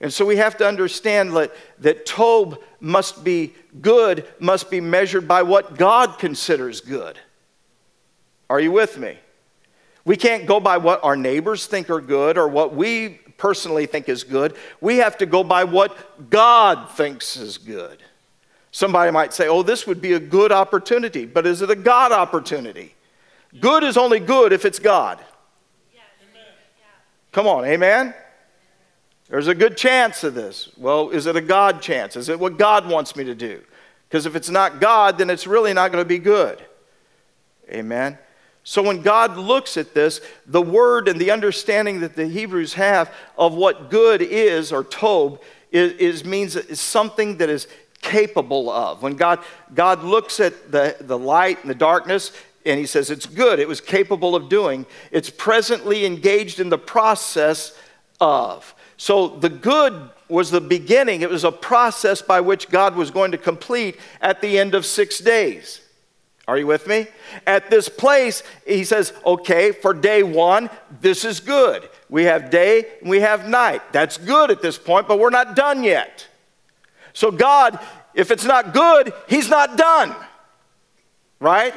[0.00, 5.26] And so we have to understand that, that Tob must be good, must be measured
[5.26, 7.18] by what God considers good.
[8.50, 9.18] Are you with me?
[10.04, 14.08] We can't go by what our neighbors think are good or what we personally think
[14.08, 14.54] is good.
[14.80, 18.02] We have to go by what God thinks is good.
[18.70, 22.12] Somebody might say, oh, this would be a good opportunity, but is it a God
[22.12, 22.94] opportunity?
[23.58, 25.18] Good is only good if it's God.
[27.32, 28.14] Come on, amen?
[29.28, 30.68] There's a good chance of this.
[30.76, 32.16] Well, is it a God chance?
[32.16, 33.60] Is it what God wants me to do?
[34.08, 36.64] Because if it's not God, then it's really not going to be good.
[37.68, 38.18] Amen.
[38.62, 43.12] So when God looks at this, the word and the understanding that the Hebrews have
[43.36, 47.68] of what good is or tob is, is means is something that is
[48.02, 49.02] capable of.
[49.02, 49.40] When God,
[49.74, 52.32] God looks at the, the light and the darkness,
[52.64, 56.78] and he says it's good, it was capable of doing, it's presently engaged in the
[56.78, 57.76] process
[58.20, 58.74] of.
[58.96, 63.30] So the good was the beginning, it was a process by which God was going
[63.32, 65.80] to complete at the end of six days.
[66.48, 67.08] Are you with me?
[67.46, 71.88] At this place, he says, okay, for day one, this is good.
[72.08, 73.82] We have day and we have night.
[73.92, 76.26] That's good at this point, but we're not done yet.
[77.12, 77.80] So, God,
[78.14, 80.14] if it's not good, he's not done.
[81.40, 81.74] Right?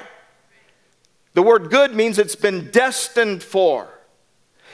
[1.33, 3.87] The word good means it's been destined for.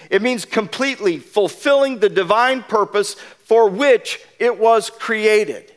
[0.10, 5.72] It means completely fulfilling the divine purpose for which it was created.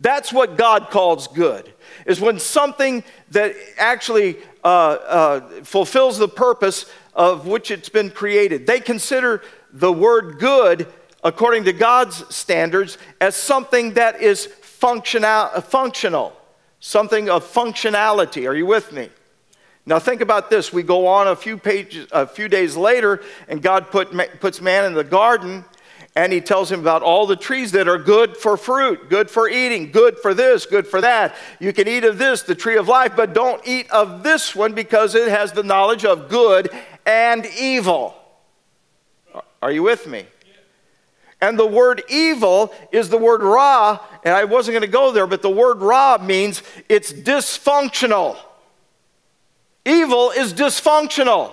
[0.00, 1.72] That's what God calls good,
[2.04, 8.66] is when something that actually uh, uh, fulfills the purpose of which it's been created.
[8.66, 10.86] They consider the word good,
[11.24, 16.36] according to God's standards, as something that is functional, functional
[16.80, 18.48] something of functionality.
[18.48, 19.08] Are you with me?
[19.86, 20.72] Now think about this.
[20.72, 24.84] We go on a few pages, a few days later, and God put, puts man
[24.84, 25.64] in the garden,
[26.16, 29.48] and he tells him about all the trees that are good for fruit, good for
[29.48, 31.36] eating, good for this, good for that.
[31.60, 34.74] You can eat of this, the tree of life, but don't eat of this one
[34.74, 36.68] because it has the knowledge of good
[37.04, 38.16] and evil.
[39.62, 40.26] Are you with me?
[41.40, 45.26] And the word evil is the word ra, and I wasn't going to go there,
[45.26, 48.36] but the word ra means it's dysfunctional.
[49.86, 51.52] Evil is dysfunctional.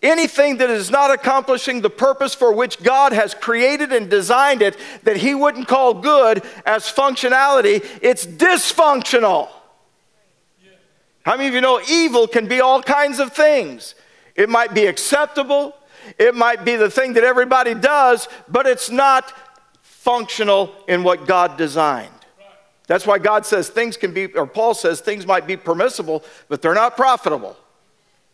[0.00, 4.78] Anything that is not accomplishing the purpose for which God has created and designed it,
[5.02, 9.48] that He wouldn't call good as functionality, it's dysfunctional.
[11.22, 13.94] How many of you know evil can be all kinds of things?
[14.36, 15.74] It might be acceptable,
[16.16, 19.34] it might be the thing that everybody does, but it's not
[19.82, 22.19] functional in what God designed.
[22.90, 26.60] That's why God says things can be, or Paul says things might be permissible, but
[26.60, 27.56] they're not profitable.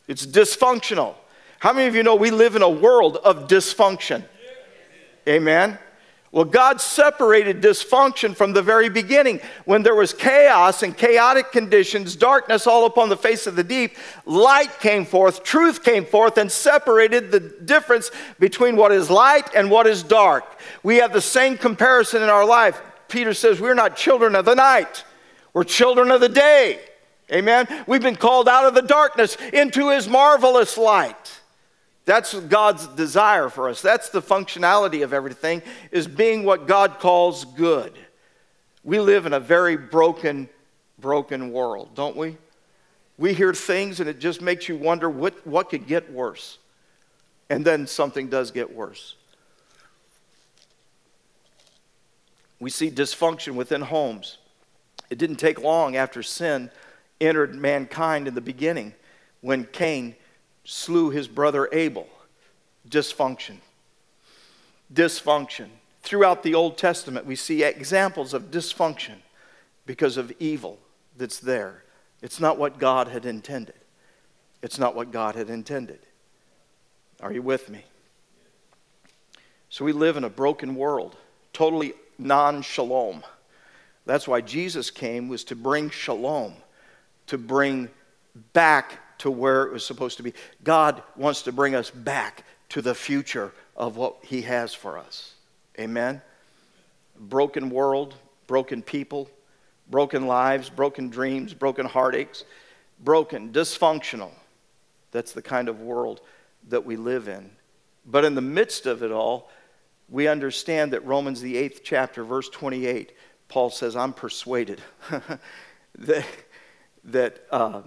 [0.08, 1.14] It's dysfunctional.
[1.58, 4.24] How many of you know we live in a world of dysfunction?
[5.28, 5.78] Amen.
[6.32, 9.40] Well, God separated dysfunction from the very beginning.
[9.66, 13.94] When there was chaos and chaotic conditions, darkness all upon the face of the deep,
[14.24, 19.70] light came forth, truth came forth, and separated the difference between what is light and
[19.70, 20.44] what is dark.
[20.82, 22.80] We have the same comparison in our life.
[23.08, 25.04] Peter says, We're not children of the night,
[25.52, 26.80] we're children of the day.
[27.32, 27.66] Amen.
[27.88, 31.40] We've been called out of the darkness into his marvelous light.
[32.04, 33.82] That's God's desire for us.
[33.82, 37.92] That's the functionality of everything is being what God calls good.
[38.84, 40.48] We live in a very broken
[40.98, 42.36] broken world, don't we?
[43.18, 46.58] We hear things and it just makes you wonder what, what could get worse.
[47.50, 49.15] And then something does get worse.
[52.58, 54.38] We see dysfunction within homes.
[55.10, 56.70] It didn't take long after sin
[57.20, 58.94] entered mankind in the beginning
[59.40, 60.14] when Cain
[60.64, 62.08] slew his brother Abel.
[62.88, 63.56] Dysfunction.
[64.92, 65.68] Dysfunction.
[66.02, 69.16] Throughout the Old Testament, we see examples of dysfunction
[69.86, 70.78] because of evil
[71.16, 71.82] that's there.
[72.22, 73.74] It's not what God had intended.
[74.62, 76.00] It's not what God had intended.
[77.20, 77.84] Are you with me?
[79.68, 81.16] So we live in a broken world,
[81.52, 83.22] totally non shalom.
[84.04, 86.54] That's why Jesus came was to bring shalom,
[87.26, 87.88] to bring
[88.52, 90.32] back to where it was supposed to be.
[90.62, 95.34] God wants to bring us back to the future of what He has for us.
[95.78, 96.22] Amen?
[97.18, 98.14] Broken world,
[98.46, 99.28] broken people,
[99.90, 102.44] broken lives, broken dreams, broken heartaches,
[103.02, 104.30] broken, dysfunctional.
[105.12, 106.20] That's the kind of world
[106.68, 107.50] that we live in.
[108.04, 109.50] But in the midst of it all,
[110.08, 113.12] we understand that Romans, the eighth chapter, verse 28,
[113.48, 114.80] Paul says, I'm persuaded
[115.98, 116.26] that,
[117.04, 117.84] that um,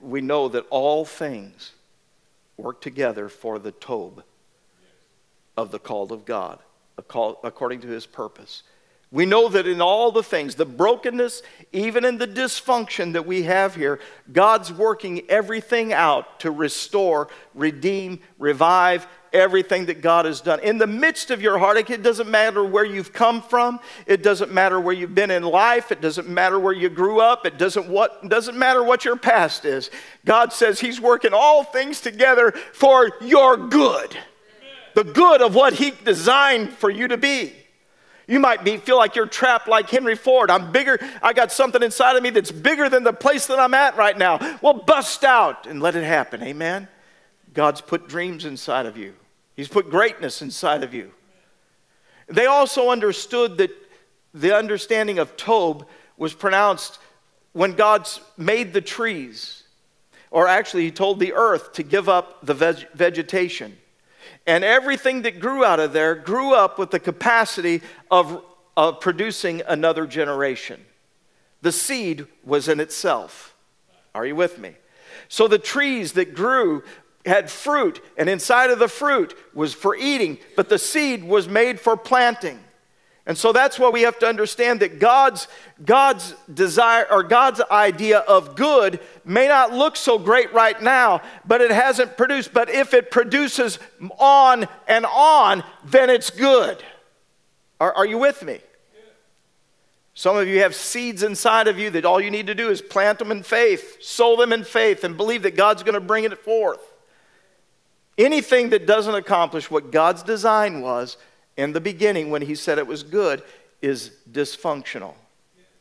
[0.00, 1.72] we know that all things
[2.56, 4.22] work together for the tob
[5.56, 6.58] of the called of God,
[6.96, 8.62] according to his purpose.
[9.10, 13.44] We know that in all the things, the brokenness, even in the dysfunction that we
[13.44, 20.60] have here, God's working everything out to restore, redeem, revive, everything that God has done.
[20.60, 24.52] In the midst of your heartache, it doesn't matter where you've come from, it doesn't
[24.52, 27.88] matter where you've been in life, it doesn't matter where you grew up, it doesn't,
[27.88, 29.90] what, doesn't matter what your past is.
[30.24, 34.16] God says He's working all things together for your good,
[34.94, 37.52] the good of what He designed for you to be.
[38.26, 40.50] You might be, feel like you're trapped like Henry Ford.
[40.50, 43.72] I'm bigger, I got something inside of me that's bigger than the place that I'm
[43.72, 44.58] at right now.
[44.60, 46.42] Well, bust out and let it happen.
[46.42, 46.88] Amen.
[47.58, 49.14] God's put dreams inside of you,
[49.56, 51.10] He's put greatness inside of you.
[52.28, 53.72] They also understood that
[54.32, 55.84] the understanding of Tob
[56.16, 57.00] was pronounced
[57.54, 59.64] when God made the trees,
[60.30, 63.76] or actually, He told the earth to give up the veg- vegetation.
[64.46, 68.40] And everything that grew out of there grew up with the capacity of,
[68.76, 70.80] of producing another generation.
[71.62, 73.56] The seed was in itself.
[74.14, 74.76] Are you with me?
[75.26, 76.84] So the trees that grew
[77.28, 81.78] had fruit, and inside of the fruit was for eating, but the seed was made
[81.78, 82.58] for planting.
[83.28, 85.48] And so that's why we have to understand that God's,
[85.84, 91.60] God's desire or God's idea of good may not look so great right now, but
[91.60, 92.54] it hasn't produced.
[92.54, 93.78] But if it produces
[94.18, 96.82] on and on, then it's good.
[97.78, 98.60] Are, are you with me?
[100.14, 102.80] Some of you have seeds inside of you that all you need to do is
[102.80, 106.24] plant them in faith, sow them in faith, and believe that God's going to bring
[106.24, 106.80] it forth.
[108.18, 111.16] Anything that doesn't accomplish what God's design was
[111.56, 113.42] in the beginning when He said it was good
[113.80, 115.14] is dysfunctional.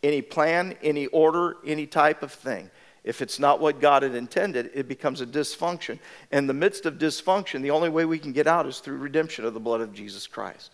[0.03, 2.69] Any plan, any order, any type of thing.
[3.07, 5.97] if it's not what God had intended, it becomes a dysfunction.
[6.33, 9.45] In the midst of dysfunction, the only way we can get out is through redemption
[9.45, 10.71] of the blood of Jesus Christ.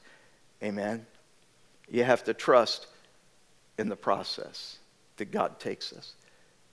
[0.64, 1.05] Amen.
[1.91, 2.88] You have to trust
[3.78, 4.80] in the process
[5.18, 6.16] that God takes us.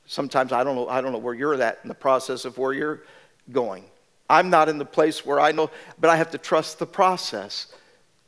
[0.06, 2.72] Sometimes I don't know, I don't know where you're at in the process of where
[2.72, 3.02] you're
[3.52, 3.84] going.
[4.30, 7.66] I'm not in the place where I know, but I have to trust the process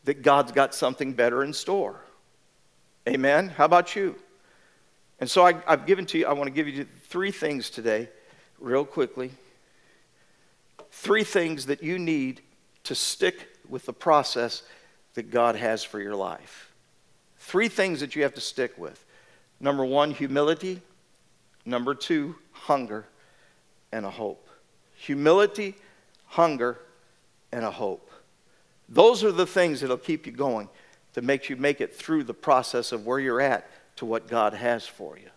[0.04, 2.00] that God's got something better in store.
[3.08, 3.48] Amen?
[3.48, 4.16] How about you?
[5.20, 8.08] And so I, have given to you, I want to give you three things today,
[8.58, 9.30] real quickly.
[10.90, 12.40] Three things that you need
[12.82, 14.64] to stick with the process
[15.14, 16.72] that God has for your life.
[17.38, 19.04] Three things that you have to stick with.
[19.60, 20.82] Number one, humility.
[21.64, 23.06] Number two, hunger
[23.92, 24.48] and a hope.
[24.96, 25.76] Humility,
[26.32, 26.78] hunger,
[27.52, 28.10] and a hope.
[28.88, 30.70] Those are the things that'll keep you going
[31.12, 34.54] to make you make it through the process of where you're at to what God
[34.54, 35.28] has for you.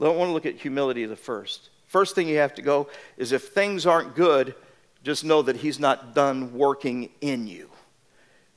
[0.00, 1.70] I want to look at humility the first.
[1.88, 4.54] First thing you have to go is if things aren't good,
[5.02, 7.68] just know that He's not done working in you.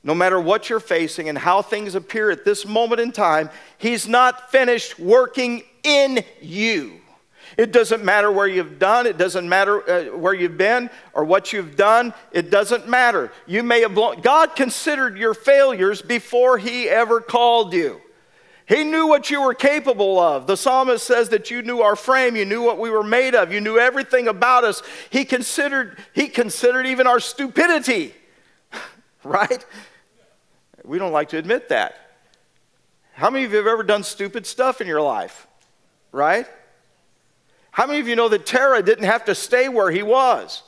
[0.03, 3.49] No matter what you're facing and how things appear at this moment in time,
[3.79, 7.01] He's not finished working in you.
[7.57, 11.53] It doesn't matter where you've done, it doesn't matter uh, where you've been or what
[11.53, 13.31] you've done, it doesn't matter.
[13.45, 18.01] You may have blown, God considered your failures before He ever called you.
[18.67, 20.47] He knew what you were capable of.
[20.47, 23.53] The psalmist says that you knew our frame, you knew what we were made of,
[23.53, 24.81] you knew everything about us.
[25.11, 28.15] He considered, he considered even our stupidity,
[29.23, 29.63] right?
[30.83, 31.95] We don't like to admit that.
[33.13, 35.47] How many of you have ever done stupid stuff in your life,
[36.11, 36.47] right?
[37.75, 40.63] How many of you know that Terah didn't have to stay where he was?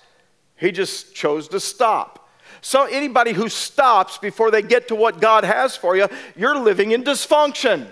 [0.57, 2.29] He just chose to stop.
[2.59, 6.91] So, anybody who stops before they get to what God has for you, you're living
[6.91, 7.87] in dysfunction.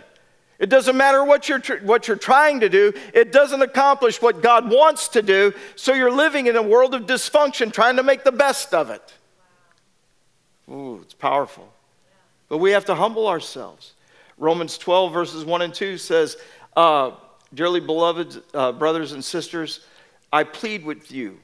[0.59, 4.41] It doesn't matter what you're, tr- what you're trying to do, it doesn't accomplish what
[4.41, 5.53] God wants to do.
[5.77, 9.13] So, you're living in a world of dysfunction, trying to make the best of it.
[10.69, 11.71] Ooh, it's powerful.
[12.49, 13.93] But we have to humble ourselves.
[14.37, 16.35] Romans 12, verses 1 and 2 says,
[16.75, 17.11] uh,
[17.55, 19.79] Dearly beloved uh, brothers and sisters,
[20.31, 21.39] I plead with you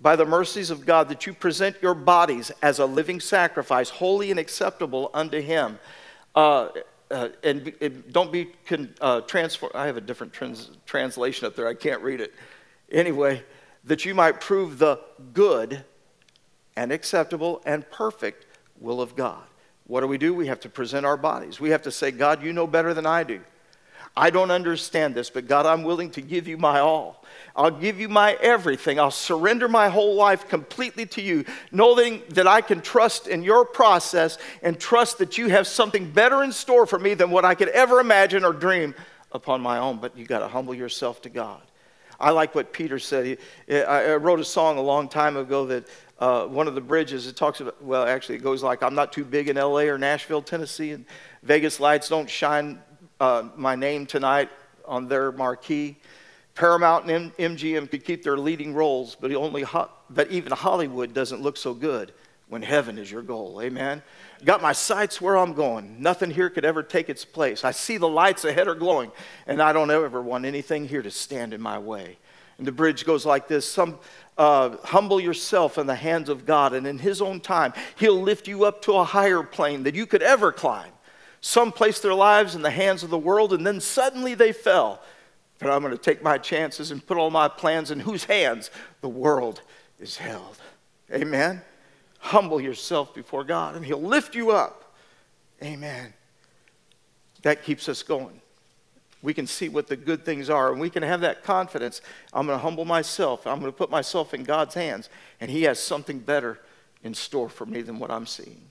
[0.00, 4.30] by the mercies of God that you present your bodies as a living sacrifice, holy
[4.30, 5.78] and acceptable unto Him.
[6.34, 6.68] Uh,
[7.10, 9.74] uh, and, and, don't be con, uh, transformed.
[9.74, 11.68] I have a different trans, translation up there.
[11.68, 12.32] I can't read it.
[12.90, 13.44] Anyway,
[13.84, 15.00] that you might prove the
[15.34, 15.84] good
[16.76, 18.46] and acceptable and perfect
[18.80, 19.42] will of God.
[19.86, 20.32] What do we do?
[20.32, 21.60] We have to present our bodies.
[21.60, 23.40] We have to say, God, you know better than I do.
[24.16, 27.24] I don't understand this, but God, I'm willing to give you my all.
[27.54, 28.98] I'll give you my everything.
[28.98, 33.64] I'll surrender my whole life completely to you, knowing that I can trust in your
[33.64, 37.54] process and trust that you have something better in store for me than what I
[37.54, 38.94] could ever imagine or dream
[39.32, 39.98] upon my own.
[39.98, 41.62] But you got to humble yourself to God.
[42.18, 43.38] I like what Peter said.
[43.66, 45.88] He, I wrote a song a long time ago that
[46.18, 49.12] uh, one of the bridges, it talks about, well, actually, it goes like, I'm not
[49.12, 51.06] too big in LA or Nashville, Tennessee, and
[51.42, 52.78] Vegas lights don't shine
[53.20, 54.48] uh, my name tonight
[54.86, 55.96] on their marquee.
[56.54, 61.40] Paramount and MGM could keep their leading roles, but only ho- but even Hollywood doesn't
[61.40, 62.12] look so good
[62.48, 63.60] when heaven is your goal.
[63.62, 64.02] Amen.
[64.44, 66.02] Got my sights where I'm going.
[66.02, 67.64] Nothing here could ever take its place.
[67.64, 69.12] I see the lights ahead are glowing,
[69.46, 72.18] and I don't ever want anything here to stand in my way.
[72.58, 73.98] And the bridge goes like this: Some
[74.36, 78.48] uh, humble yourself in the hands of God, and in His own time, He'll lift
[78.48, 80.90] you up to a higher plane that you could ever climb.
[81.40, 85.00] Some placed their lives in the hands of the world and then suddenly they fell.
[85.58, 88.70] But I'm going to take my chances and put all my plans in whose hands
[89.00, 89.62] the world
[89.98, 90.58] is held.
[91.12, 91.62] Amen.
[92.18, 94.94] Humble yourself before God and He'll lift you up.
[95.62, 96.12] Amen.
[97.42, 98.40] That keeps us going.
[99.22, 102.00] We can see what the good things are and we can have that confidence.
[102.32, 103.46] I'm going to humble myself.
[103.46, 105.08] I'm going to put myself in God's hands
[105.40, 106.58] and He has something better
[107.02, 108.62] in store for me than what I'm seeing.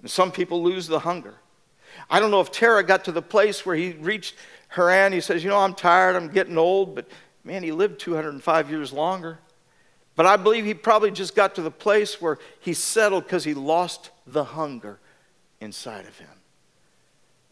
[0.00, 1.34] And some people lose the hunger.
[2.08, 4.34] I don't know if Terah got to the place where he reached
[4.68, 5.12] Haran.
[5.12, 7.08] He says, You know, I'm tired, I'm getting old, but
[7.44, 9.38] man, he lived 205 years longer.
[10.14, 13.52] But I believe he probably just got to the place where he settled because he
[13.52, 14.98] lost the hunger
[15.60, 16.28] inside of him.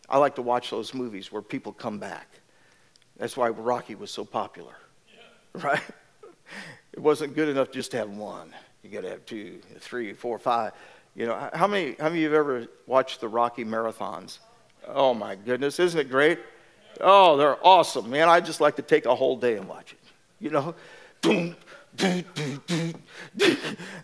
[0.08, 2.28] I like to watch those movies where people come back.
[3.18, 4.74] That's why Rocky was so popular,
[5.08, 5.62] yeah.
[5.62, 5.82] right?
[6.92, 8.52] It wasn't good enough just to have one.
[8.82, 10.72] You got to have two, three, four, five.
[11.14, 14.38] You know, how many, how many of you have ever watched the Rocky marathons?
[14.88, 16.38] Oh my goodness, isn't it great?
[17.00, 18.28] Oh, they're awesome, man.
[18.28, 19.98] I just like to take a whole day and watch it.
[20.40, 20.74] You know,
[21.20, 21.56] boom,
[21.96, 22.94] the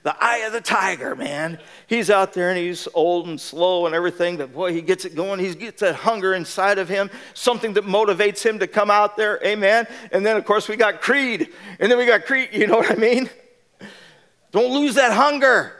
[0.04, 1.58] eye of the tiger, man.
[1.88, 5.16] He's out there and he's old and slow and everything, but boy, he gets it
[5.16, 5.40] going.
[5.40, 9.44] He gets that hunger inside of him, something that motivates him to come out there.
[9.44, 9.88] Amen.
[10.12, 11.48] And then, of course, we got Creed.
[11.80, 13.28] And then we got Creed, you know what I mean?
[14.52, 15.80] Don't lose that hunger.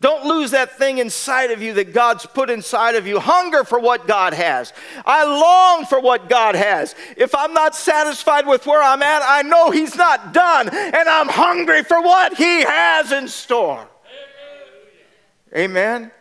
[0.00, 3.18] Don't lose that thing inside of you that God's put inside of you.
[3.18, 4.72] Hunger for what God has.
[5.04, 6.94] I long for what God has.
[7.16, 11.28] If I'm not satisfied with where I'm at, I know He's not done, and I'm
[11.28, 13.88] hungry for what He has in store.
[15.56, 16.12] Amen.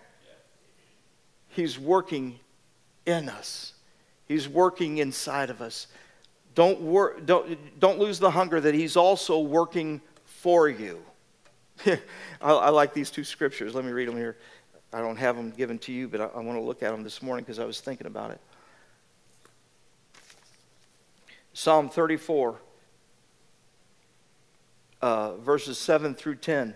[1.49, 2.39] He's working
[3.05, 3.73] in us.
[4.25, 5.87] He's working inside of us.
[6.55, 11.03] Don't, wor- don't, don't lose the hunger that He's also working for you.
[11.85, 11.97] I,
[12.41, 13.75] I, like these two scriptures.
[13.75, 14.37] Let me read them here.
[14.91, 17.03] I don't have them given to you, but I, I want to look at them
[17.03, 18.41] this morning because I was thinking about it.
[21.53, 22.59] Psalm 34,
[25.01, 26.75] uh, verses 7 through 10.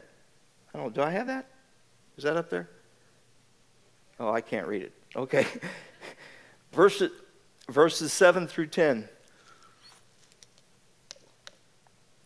[0.74, 1.48] I don't do I have that?
[2.18, 2.70] Is that up there?
[4.20, 4.94] Oh, I can't read it.
[5.16, 5.46] Okay.
[6.74, 7.12] verses,
[7.70, 9.08] verses 7 through 10.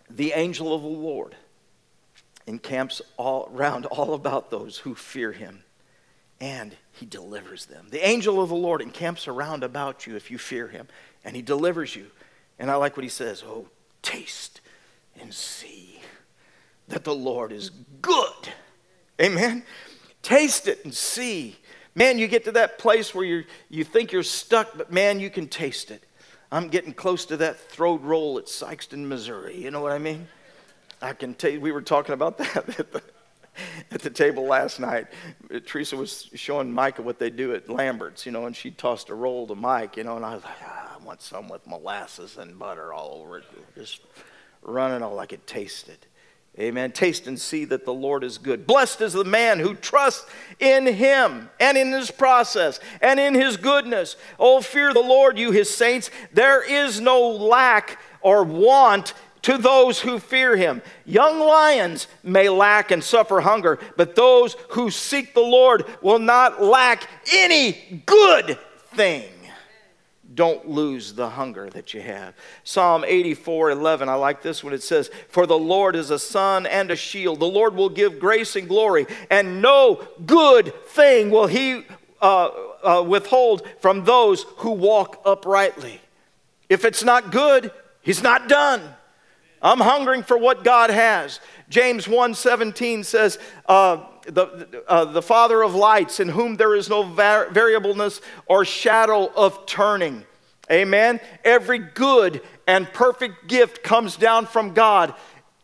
[0.09, 1.35] The angel of the Lord
[2.47, 5.63] encamps all round all about those who fear him,
[6.39, 7.87] and he delivers them.
[7.89, 10.87] The angel of the Lord encamps around about you if you fear him,
[11.23, 12.07] and he delivers you.
[12.59, 13.67] And I like what he says Oh,
[14.01, 14.61] taste
[15.19, 15.99] and see
[16.87, 17.71] that the Lord is
[18.01, 18.49] good.
[19.21, 19.63] Amen.
[20.21, 21.57] Taste it and see.
[21.95, 25.29] Man, you get to that place where you you think you're stuck, but man, you
[25.29, 26.03] can taste it.
[26.51, 29.57] I'm getting close to that throwed roll at Sikeston, Missouri.
[29.57, 30.27] You know what I mean?
[31.01, 33.01] I can tell you, we were talking about that at the,
[33.91, 35.07] at the table last night.
[35.65, 39.15] Teresa was showing Micah what they do at Lambert's, you know, and she tossed a
[39.15, 42.37] roll to Mike, you know, and I was like, ah, I want some with molasses
[42.37, 44.01] and butter all over it, just
[44.61, 46.07] running all I could taste it.
[46.57, 46.93] Amen.
[46.93, 48.65] Taste and see that the Lord is good.
[48.65, 50.25] Blessed is the man who trusts
[50.59, 54.15] in him and in his process and in his goodness.
[54.39, 56.09] Oh, fear the Lord, you his saints.
[56.31, 59.13] There is no lack or want
[59.45, 60.81] to those who fear him.
[61.05, 66.63] Young lions may lack and suffer hunger, but those who seek the Lord will not
[66.63, 68.57] lack any good
[68.95, 69.29] thing.
[70.33, 72.33] Don't lose the hunger that you have.
[72.63, 74.73] Psalm 84 11, I like this one.
[74.73, 77.39] It says, For the Lord is a sun and a shield.
[77.39, 81.85] The Lord will give grace and glory, and no good thing will he
[82.19, 82.49] uh,
[82.83, 86.01] uh, withhold from those who walk uprightly.
[86.67, 87.71] If it's not good,
[88.01, 88.81] he's not done.
[89.65, 91.39] I'm hungering for what God has.
[91.69, 97.01] James 1:17 says, uh, the, uh, the Father of lights, in whom there is no
[97.01, 100.23] var- variableness or shadow of turning.
[100.71, 101.19] Amen.
[101.43, 105.15] Every good and perfect gift comes down from God,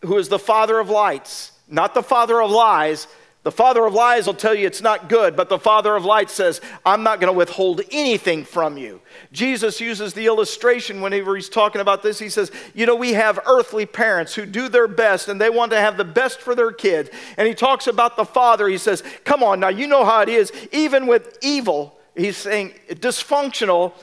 [0.04, 3.08] who is the Father of lights, not the Father of lies,
[3.43, 6.29] the father of lies will tell you it's not good, but the father of light
[6.29, 9.01] says, I'm not going to withhold anything from you.
[9.31, 12.19] Jesus uses the illustration whenever he's talking about this.
[12.19, 15.71] He says, You know, we have earthly parents who do their best and they want
[15.71, 17.09] to have the best for their kids.
[17.35, 18.67] And he talks about the father.
[18.67, 20.51] He says, Come on, now you know how it is.
[20.71, 23.93] Even with evil, he's saying dysfunctional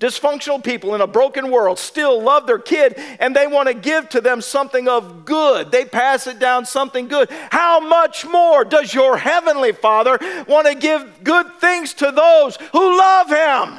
[0.00, 4.08] Dysfunctional people in a broken world still love their kid and they want to give
[4.08, 5.70] to them something of good.
[5.70, 7.30] They pass it down something good.
[7.50, 12.98] How much more does your heavenly Father want to give good things to those who
[12.98, 13.78] love Him?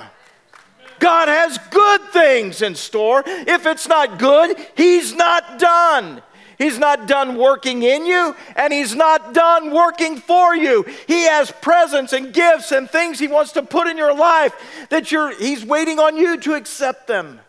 [1.00, 3.24] God has good things in store.
[3.26, 6.22] If it's not good, He's not done.
[6.62, 10.86] He's not done working in you, and He's not done working for you.
[11.08, 14.54] He has presents and gifts and things He wants to put in your life
[14.90, 17.40] that you're, He's waiting on you to accept them.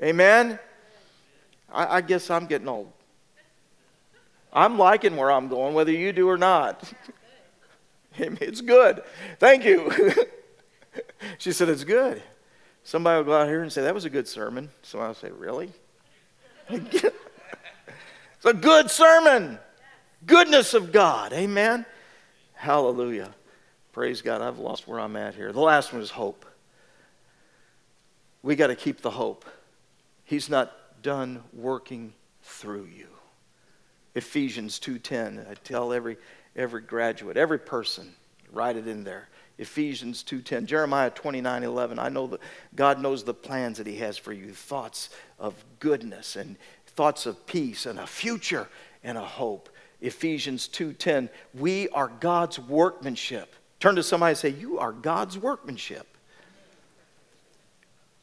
[0.00, 0.60] Amen?
[1.72, 2.92] I, I guess I'm getting old.
[4.52, 6.92] I'm liking where I'm going, whether you do or not.
[8.18, 9.02] It's good.
[9.38, 9.92] Thank you.
[11.38, 12.22] she said, It's good.
[12.82, 14.70] Somebody will go out here and say, That was a good sermon.
[14.80, 15.70] So I'll say, Really?
[18.44, 19.58] a good sermon.
[20.24, 21.32] Goodness of God.
[21.32, 21.86] Amen.
[22.54, 23.34] Hallelujah.
[23.92, 24.42] Praise God.
[24.42, 25.52] I've lost where I'm at here.
[25.52, 26.44] The last one is hope.
[28.42, 29.44] We got to keep the hope.
[30.24, 30.72] He's not
[31.02, 32.12] done working
[32.42, 33.08] through you.
[34.14, 35.48] Ephesians 2:10.
[35.50, 36.16] I tell every
[36.56, 38.14] every graduate, every person,
[38.50, 39.28] write it in there.
[39.58, 41.98] Ephesians 2:10, Jeremiah 29:11.
[41.98, 42.40] I know that
[42.74, 46.56] God knows the plans that he has for you, thoughts of goodness and
[46.96, 48.68] thoughts of peace and a future
[49.04, 49.68] and a hope.
[50.00, 53.54] Ephesians 2:10, we are God's workmanship.
[53.78, 56.06] Turn to somebody and say, "You are God's workmanship."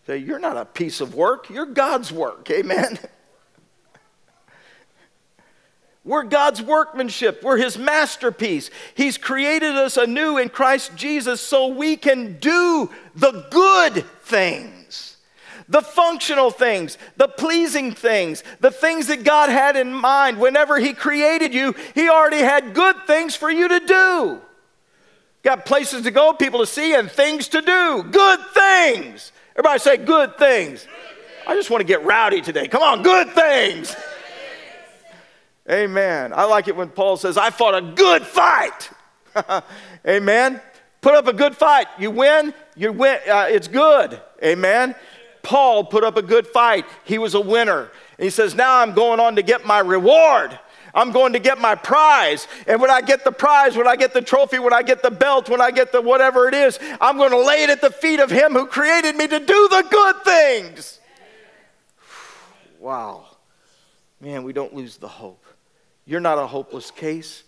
[0.05, 2.99] Say, "You're not a piece of work, you're God's work." Amen.
[6.05, 7.41] We're God's workmanship.
[7.43, 8.69] We're His masterpiece.
[8.93, 15.12] He's created us anew in Christ Jesus so we can do the good things,
[15.68, 20.39] the functional things, the pleasing things, the things that God had in mind.
[20.39, 24.41] Whenever He created you, He already had good things for you to do.
[25.43, 28.03] Got places to go, people to see, and things to do.
[28.09, 29.32] Good things.
[29.55, 30.88] Everybody say good things.
[31.45, 32.68] I just want to get rowdy today.
[32.68, 33.95] Come on, good things.
[35.70, 36.34] Amen.
[36.34, 38.89] I like it when Paul says, I fought a good fight.
[40.07, 40.61] Amen.
[41.01, 41.88] Put up a good fight.
[41.99, 43.20] You win, you win.
[43.30, 44.22] Uh, it's good.
[44.41, 44.95] Amen.
[45.44, 46.86] Paul put up a good fight.
[47.04, 47.91] He was a winner.
[48.18, 50.58] And he says, Now I'm going on to get my reward.
[50.96, 52.48] I'm going to get my prize.
[52.68, 55.12] And when I get the prize, when I get the trophy, when I get the
[55.12, 57.89] belt, when I get the whatever it is, I'm going to lay it at the
[57.89, 61.00] feet of Him who created me to do the good things.
[62.80, 63.26] Wow.
[64.22, 65.44] Man, we don't lose the hope.
[66.06, 67.44] You're not a hopeless case.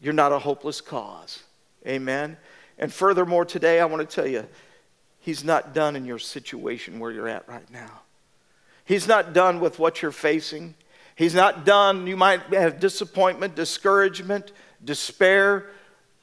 [0.00, 1.42] You're not a hopeless cause.
[1.86, 2.36] Amen.
[2.78, 4.46] And furthermore, today I want to tell you,
[5.20, 8.00] He's not done in your situation where you're at right now.
[8.84, 10.74] He's not done with what you're facing.
[11.14, 12.06] He's not done.
[12.06, 14.52] You might have disappointment, discouragement,
[14.82, 15.66] despair.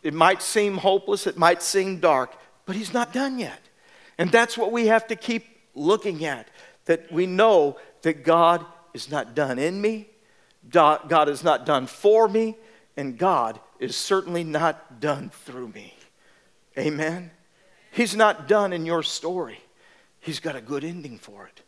[0.04, 2.36] It might seem hopeless, it might seem dark,
[2.66, 3.60] but He's not done yet.
[4.18, 5.46] And that's what we have to keep
[5.76, 6.48] looking at
[6.86, 10.08] that we know that God is not done in me,
[10.70, 12.56] God is not done for me,
[12.96, 15.94] and God is certainly not done through me.
[16.78, 17.32] Amen?
[17.98, 19.60] He's not done in your story,
[20.20, 21.62] He's got a good ending for it.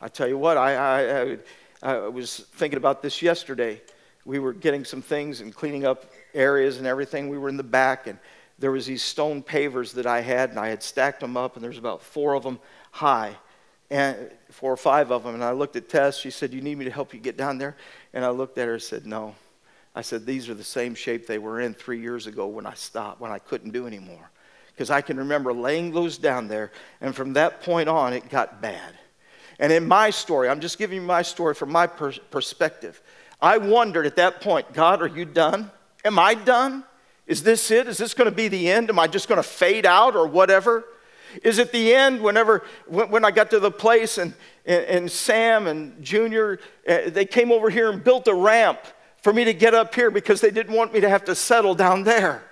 [0.00, 1.38] I tell you what, I, I,
[1.82, 3.82] I, I was thinking about this yesterday.
[4.24, 7.28] We were getting some things and cleaning up areas and everything.
[7.28, 8.18] We were in the back, and
[8.58, 11.62] there was these stone pavers that I had, and I had stacked them up, and
[11.62, 12.60] there's about four of them
[12.90, 13.36] high
[13.90, 15.34] and four or five of them.
[15.34, 16.16] And I looked at Tess.
[16.16, 17.76] She said, You need me to help you get down there?
[18.14, 19.34] And I looked at her and said, No.
[19.94, 22.74] I said, These are the same shape they were in three years ago when I
[22.74, 24.30] stopped, when I couldn't do anymore.
[24.78, 26.70] Because I can remember laying those down there,
[27.00, 28.94] and from that point on, it got bad.
[29.58, 33.02] And in my story, I'm just giving you my story from my per- perspective.
[33.42, 35.72] I wondered at that point, God, are you done?
[36.04, 36.84] Am I done?
[37.26, 37.88] Is this it?
[37.88, 38.88] Is this going to be the end?
[38.88, 40.84] Am I just going to fade out or whatever?
[41.42, 44.32] is it the end whenever when, when i got to the place and,
[44.64, 46.58] and, and sam and junior
[46.88, 48.78] uh, they came over here and built a ramp
[49.18, 51.74] for me to get up here because they didn't want me to have to settle
[51.74, 52.42] down there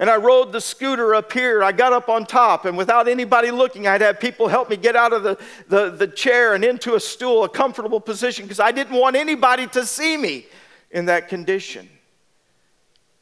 [0.00, 1.62] and I rode the scooter up here.
[1.62, 4.96] I got up on top, and without anybody looking, I'd have people help me get
[4.96, 5.38] out of the,
[5.68, 9.66] the, the chair and into a stool, a comfortable position, because I didn't want anybody
[9.68, 10.46] to see me
[10.90, 11.86] in that condition.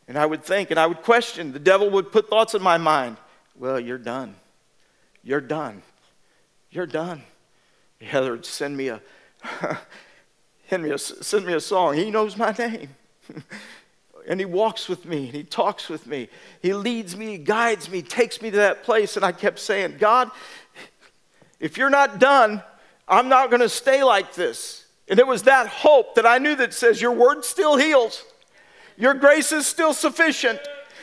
[0.06, 1.52] And I would think and I would question.
[1.52, 3.16] The devil would put thoughts in my mind.
[3.56, 4.36] Well, you're done.
[5.24, 5.82] You're done.
[6.70, 7.22] You're done.
[8.00, 9.02] Heather would send me a,
[10.70, 11.96] send me a, send me a song.
[11.96, 12.90] He knows my name.
[14.28, 16.28] and he walks with me and he talks with me.
[16.60, 19.16] He leads me, guides me, takes me to that place.
[19.16, 20.30] And I kept saying, God,
[21.58, 22.62] if you're not done,
[23.08, 24.84] I'm not going to stay like this.
[25.08, 28.22] And it was that hope that I knew that says, Your word still heals,
[28.98, 30.60] your grace is still sufficient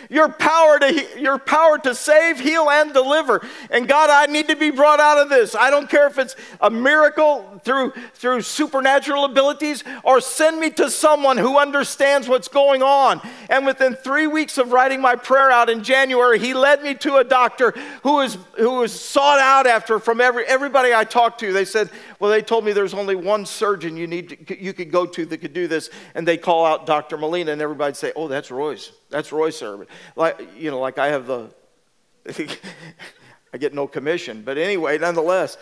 [0.09, 3.45] your power to your power to save, heal, and deliver.
[3.69, 5.55] And God, I need to be brought out of this.
[5.55, 10.89] I don't care if it's a miracle through through supernatural abilities or send me to
[10.89, 13.21] someone who understands what's going on.
[13.49, 17.17] And within three weeks of writing my prayer out in January, he led me to
[17.17, 17.71] a doctor
[18.03, 21.53] who was who was sought out after from every everybody I talked to.
[21.53, 21.89] They said,
[22.19, 25.25] well, they told me there's only one surgeon you need to, you could go to
[25.25, 27.17] that could do this, and they call out Dr.
[27.17, 28.91] Molina, and everybody'd say, oh, that's Roy's.
[29.09, 29.89] That's Roy's servant.
[30.15, 31.49] Like, you know, like I have the,
[33.53, 34.41] I get no commission.
[34.43, 35.57] But anyway, nonetheless,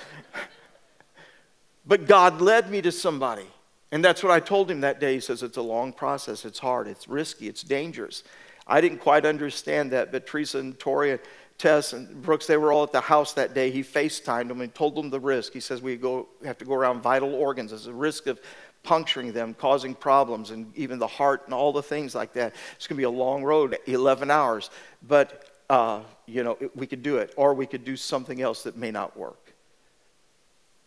[1.85, 3.47] but God led me to somebody.
[3.91, 5.13] And that's what I told him that day.
[5.13, 8.23] He says, It's a long process, it's hard, it's risky, it's dangerous.
[8.65, 11.19] I didn't quite understand that, but Teresa and Tori and
[11.57, 13.69] Tess and Brooks, they were all at the house that day.
[13.69, 15.53] He FaceTimed them and told them the risk.
[15.53, 17.71] He says we go, have to go around vital organs.
[17.71, 18.39] There's a risk of
[18.83, 22.53] puncturing them, causing problems, and even the heart and all the things like that.
[22.75, 24.69] It's going to be a long road, 11 hours.
[25.07, 28.77] But, uh, you know, we could do it, or we could do something else that
[28.77, 29.53] may not work.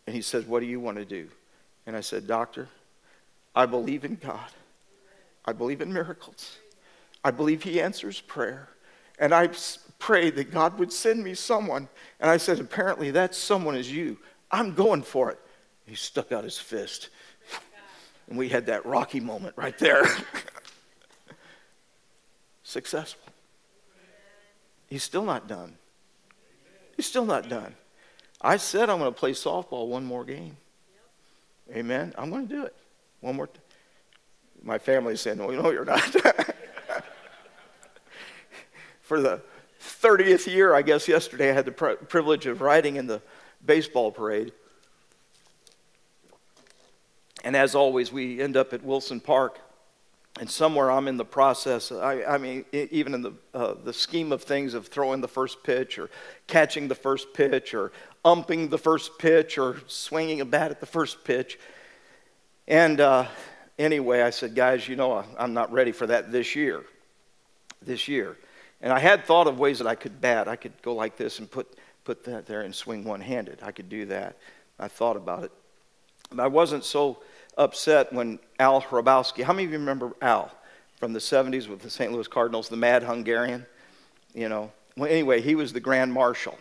[0.07, 1.29] And he says, What do you want to do?
[1.87, 2.69] And I said, Doctor,
[3.55, 4.51] I believe in God.
[5.45, 6.59] I believe in miracles.
[7.25, 8.69] I believe He answers prayer.
[9.19, 9.49] And I
[9.99, 11.89] prayed that God would send me someone.
[12.21, 14.19] And I said, Apparently, that someone is you.
[14.51, 15.39] I'm going for it.
[15.87, 17.11] He stuck out his fist.
[18.29, 20.05] And we had that rocky moment right there.
[22.63, 23.23] Successful.
[24.89, 25.77] He's still not done.
[26.97, 27.75] He's still not done.
[28.41, 30.57] I said I'm going to play softball one more game.
[31.75, 32.15] Amen.
[32.17, 32.77] I'm going to do it.
[33.21, 33.49] One more.
[33.49, 33.61] T-
[34.63, 36.01] my family's saying, no, no, you're not.
[39.01, 39.41] For the
[39.81, 43.23] 30th year, I guess yesterday, I had the privilege of riding in the
[43.65, 44.53] baseball parade.
[47.47, 49.61] And as always, we end up at Wilson Park.
[50.41, 54.33] And somewhere I'm in the process, I, I mean, even in the, uh, the scheme
[54.33, 56.11] of things of throwing the first pitch or
[56.49, 57.93] catching the first pitch or
[58.25, 61.57] umping the first pitch or swinging a bat at the first pitch.
[62.67, 63.29] And uh,
[63.79, 66.83] anyway, I said, guys, you know, I'm not ready for that this year.
[67.81, 68.37] This year.
[68.83, 70.49] And I had thought of ways that I could bat.
[70.49, 73.61] I could go like this and put, put that there and swing one handed.
[73.63, 74.37] I could do that.
[74.81, 75.53] I thought about it.
[76.33, 77.19] But I wasn't so
[77.57, 80.51] upset when Al Hrabosky, how many of you remember Al
[80.97, 82.13] from the 70s with the St.
[82.13, 83.67] Louis Cardinals, the mad Hungarian?
[84.35, 86.59] You know, well, anyway, he was the grand marshal.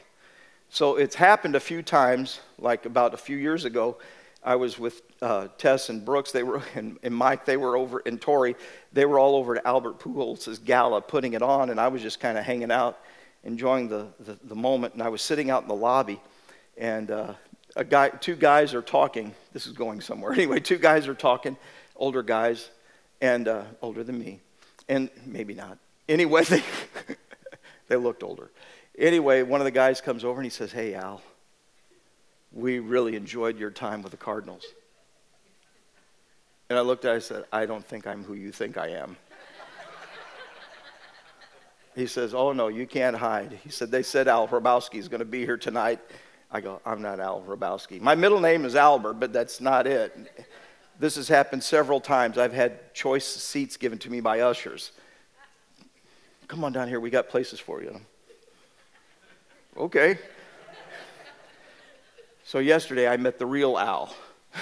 [0.70, 3.98] So it's happened a few times, like about a few years ago.
[4.44, 8.02] I was with uh, Tess and Brooks, they were, and, and, Mike, they were over,
[8.06, 8.56] and Tori,
[8.94, 12.20] they were all over to Albert Pujols' gala putting it on, and I was just
[12.20, 13.00] kind of hanging out,
[13.44, 14.94] enjoying the, the, the, moment.
[14.94, 16.22] And I was sitting out in the lobby,
[16.78, 17.34] and uh,
[17.76, 19.34] a guy, two guys are talking.
[19.54, 20.32] This is going somewhere.
[20.46, 21.58] Anyway, two guys are talking,
[21.96, 22.70] older guys,
[23.22, 24.40] and uh, older than me,
[24.88, 25.78] and maybe not.
[26.08, 26.64] Anyway, they,
[27.88, 28.52] they looked older.
[28.98, 31.22] Anyway, one of the guys comes over and he says, Hey, Al,
[32.52, 34.66] we really enjoyed your time with the Cardinals.
[36.70, 38.90] And I looked at him and said, I don't think I'm who you think I
[38.90, 39.18] am.
[41.96, 43.60] he says, Oh, no, you can't hide.
[43.64, 46.00] He said, They said Al Hrabosky is going to be here tonight
[46.52, 48.00] I go, I'm not Al Hrabosky.
[48.00, 50.16] My middle name is Albert, but that's not it.
[51.00, 52.38] This has happened several times.
[52.38, 54.92] I've had choice seats given to me by ushers.
[56.48, 58.00] Come on down here, we got places for you.
[59.76, 60.18] Okay.
[62.44, 64.16] So yesterday I met the real Al.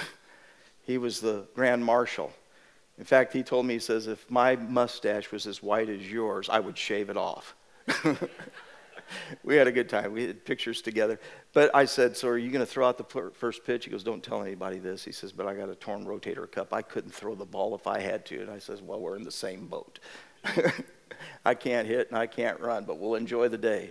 [0.86, 2.30] He was the grand marshal.
[2.98, 6.50] In fact, he told me, he says, if my mustache was as white as yours,
[6.50, 7.54] I would shave it off.
[9.44, 10.12] we had a good time.
[10.12, 11.18] We had pictures together.
[11.52, 13.84] But I said, So are you going to throw out the first pitch?
[13.84, 15.04] He goes, Don't tell anybody this.
[15.04, 16.72] He says, But I got a torn rotator cuff.
[16.72, 18.40] I couldn't throw the ball if I had to.
[18.40, 19.98] And I says, Well, we're in the same boat.
[21.44, 23.90] I can't hit and I can't run, but we'll enjoy the day.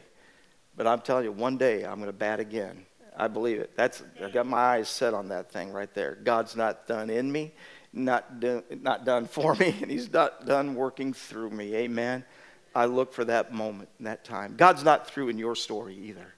[0.76, 2.86] But I'm telling you, one day I'm going to bat again.
[3.16, 3.72] I believe it.
[3.76, 6.18] That's I've got my eyes set on that thing right there.
[6.24, 7.54] God's not done in me,
[7.92, 11.76] not do, not done for me, and He's not done working through me.
[11.76, 12.26] Amen.
[12.76, 14.56] I look for that moment and that time.
[14.58, 16.34] God's not through in your story either.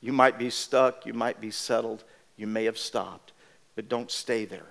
[0.00, 2.04] You might be stuck, you might be settled,
[2.36, 3.32] you may have stopped,
[3.76, 4.66] but don't stay there.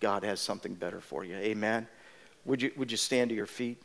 [0.00, 1.36] God has something better for you.
[1.36, 1.86] Amen.
[2.46, 3.80] Would you, would you stand to your feet?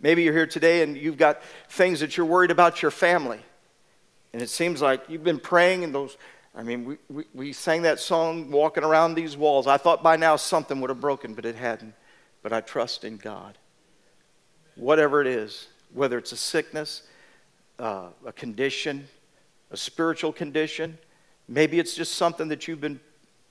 [0.00, 3.38] Maybe you're here today and you've got things that you're worried about your family.
[4.32, 6.16] And it seems like you've been praying and those,
[6.54, 9.68] I mean, we, we, we sang that song, Walking Around These Walls.
[9.68, 11.94] I thought by now something would have broken, but it hadn't.
[12.42, 13.56] But I trust in God
[14.76, 17.02] whatever it is, whether it's a sickness,
[17.78, 19.08] uh, a condition,
[19.70, 20.96] a spiritual condition,
[21.48, 23.00] maybe it's just something that you've been,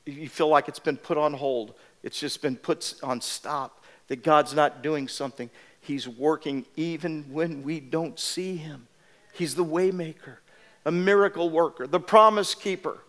[0.06, 1.74] you feel like it's been put on hold,
[2.04, 5.50] it's just been put on stop, that God's not doing something.
[5.82, 8.88] He's working even when we don't see Him.
[9.34, 10.38] He's the waymaker,
[10.86, 13.00] a miracle worker, the promise keeper.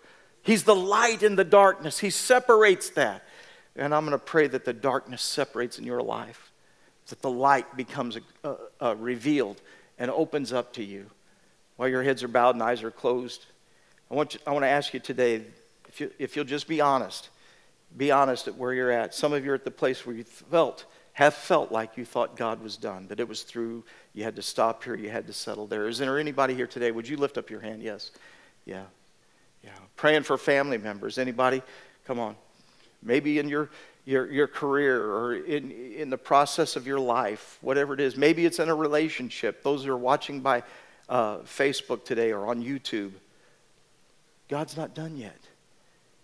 [0.43, 1.99] He's the light in the darkness.
[1.99, 3.25] He separates that.
[3.75, 6.46] And I'm going to pray that the darkness separates in your life
[7.09, 9.61] that the light becomes uh, uh, revealed
[9.99, 11.07] and opens up to you.
[11.77, 13.45] While your heads are bowed and eyes are closed,
[14.11, 15.43] I want, you, I want to ask you today
[15.89, 17.31] if, you, if you'll just be honest.
[17.97, 19.15] Be honest at where you're at.
[19.15, 22.37] Some of you are at the place where you felt, have felt like you thought
[22.37, 25.33] God was done, that it was through, you had to stop here, you had to
[25.33, 25.89] settle there.
[25.89, 26.91] Is there anybody here today?
[26.91, 27.83] Would you lift up your hand?
[27.83, 28.11] Yes.
[28.65, 28.85] Yeah.
[29.63, 29.71] Yeah.
[29.97, 31.19] Praying for family members.
[31.19, 31.63] Anybody?
[32.07, 32.37] Come on.
[33.03, 33.71] Maybe in your
[34.07, 38.17] your, your career or in, in the process of your life, whatever it is.
[38.17, 39.63] Maybe it's in a relationship.
[39.63, 40.63] Those who are watching by
[41.09, 43.13] uh, Facebook today or on YouTube,
[44.49, 45.39] God's not done yet.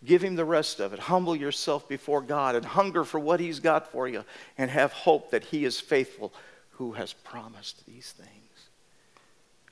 [0.05, 1.01] Give Him the rest of it.
[1.01, 4.25] Humble yourself before God and hunger for what He's got for you
[4.57, 6.33] and have hope that He is faithful
[6.71, 8.29] who has promised these things.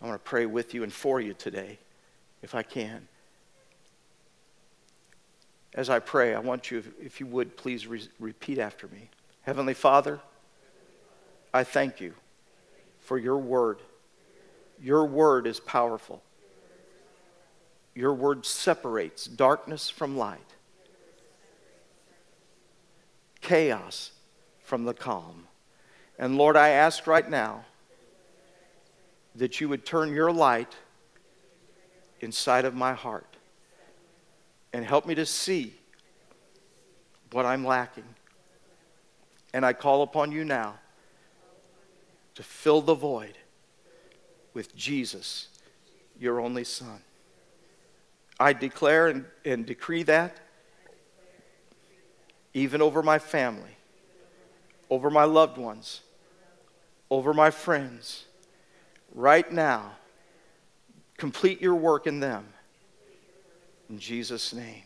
[0.02, 1.78] I want to pray with you and for you today,
[2.42, 3.06] if I can
[5.74, 9.08] as I pray, I want you, if you would, please re- repeat after me.
[9.42, 10.20] Heavenly Father,
[11.54, 12.14] I thank you
[12.98, 13.80] for your word.
[14.82, 16.22] Your word is powerful.
[17.94, 20.38] Your word separates darkness from light,
[23.40, 24.12] chaos
[24.62, 25.46] from the calm.
[26.18, 27.64] And Lord, I ask right now
[29.34, 30.74] that you would turn your light
[32.20, 33.29] inside of my heart
[34.72, 35.74] and help me to see
[37.32, 38.04] what I'm lacking.
[39.52, 40.78] And I call upon you now
[42.34, 43.36] to fill the void
[44.54, 45.48] with Jesus,
[46.18, 47.00] your only Son.
[48.38, 50.36] I declare and, and decree that
[52.54, 53.76] even over my family,
[54.88, 56.00] over my loved ones,
[57.10, 58.24] over my friends,
[59.14, 59.92] right now.
[61.16, 62.46] Complete your work in them.
[63.90, 64.82] In Jesus' name.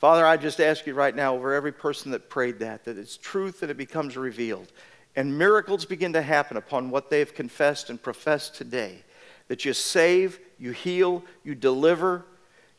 [0.00, 3.16] Father, I just ask you right now over every person that prayed that, that it's
[3.16, 4.70] truth and it becomes revealed.
[5.16, 8.98] And miracles begin to happen upon what they've confessed and professed today.
[9.46, 12.26] That you save, you heal, you deliver,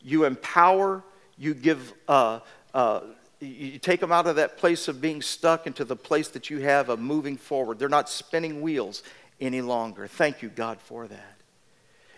[0.02, 1.04] you empower,
[1.38, 2.42] you give, uh,
[2.74, 3.02] uh,
[3.40, 6.60] you take them out of that place of being stuck into the place that you
[6.60, 7.80] have of moving forward.
[7.80, 9.04] They're not spinning wheels
[9.40, 10.08] any longer.
[10.08, 11.35] Thank you, God, for that.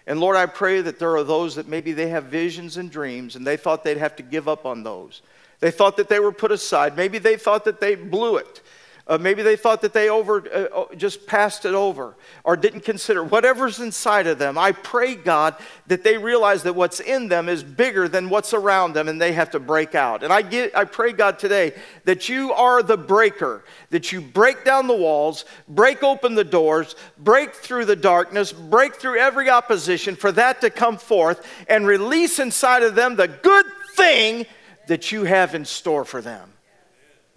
[0.08, 3.36] And Lord, I pray that there are those that maybe they have visions and dreams
[3.36, 5.22] and they thought they'd have to give up on those.
[5.60, 6.96] They thought that they were put aside.
[6.96, 8.62] Maybe they thought that they blew it.
[9.08, 13.24] Uh, maybe they thought that they over, uh, just passed it over or didn't consider
[13.24, 14.58] whatever's inside of them.
[14.58, 15.56] I pray, God,
[15.88, 19.32] that they realize that what's in them is bigger than what's around them and they
[19.32, 20.24] have to break out.
[20.24, 24.66] And I, get, I pray, God, today that you are the breaker, that you break
[24.66, 30.18] down the walls, break open the doors, break through the darkness, break through every opposition
[30.18, 34.46] for that to come forth and release inside of them the good thing
[34.88, 36.52] that you have in store for them.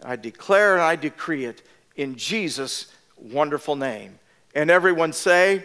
[0.05, 1.63] I declare and I decree it
[1.97, 2.87] in Jesus'
[3.17, 4.19] wonderful name.
[4.55, 5.65] And everyone say,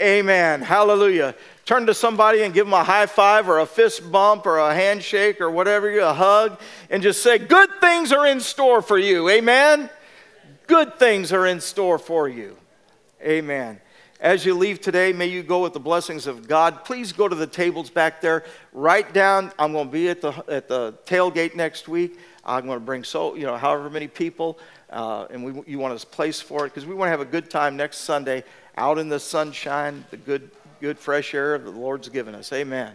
[0.00, 0.60] Amen.
[0.60, 0.62] Amen.
[0.62, 1.34] Hallelujah.
[1.64, 4.74] Turn to somebody and give them a high five or a fist bump or a
[4.74, 6.58] handshake or whatever, a hug,
[6.90, 9.28] and just say, Good things are in store for you.
[9.28, 9.88] Amen.
[10.66, 12.56] Good things are in store for you.
[13.22, 13.80] Amen.
[14.20, 16.84] As you leave today, may you go with the blessings of God.
[16.84, 18.44] Please go to the tables back there.
[18.72, 22.18] Write down, I'm going to be at the, at the tailgate next week.
[22.44, 24.58] I'm going to bring so, you know, however many people,
[24.90, 27.24] uh, and we, you want a place for it because we want to have a
[27.24, 28.44] good time next Sunday
[28.76, 32.52] out in the sunshine, the good, good fresh air that the Lord's given us.
[32.52, 32.92] Amen.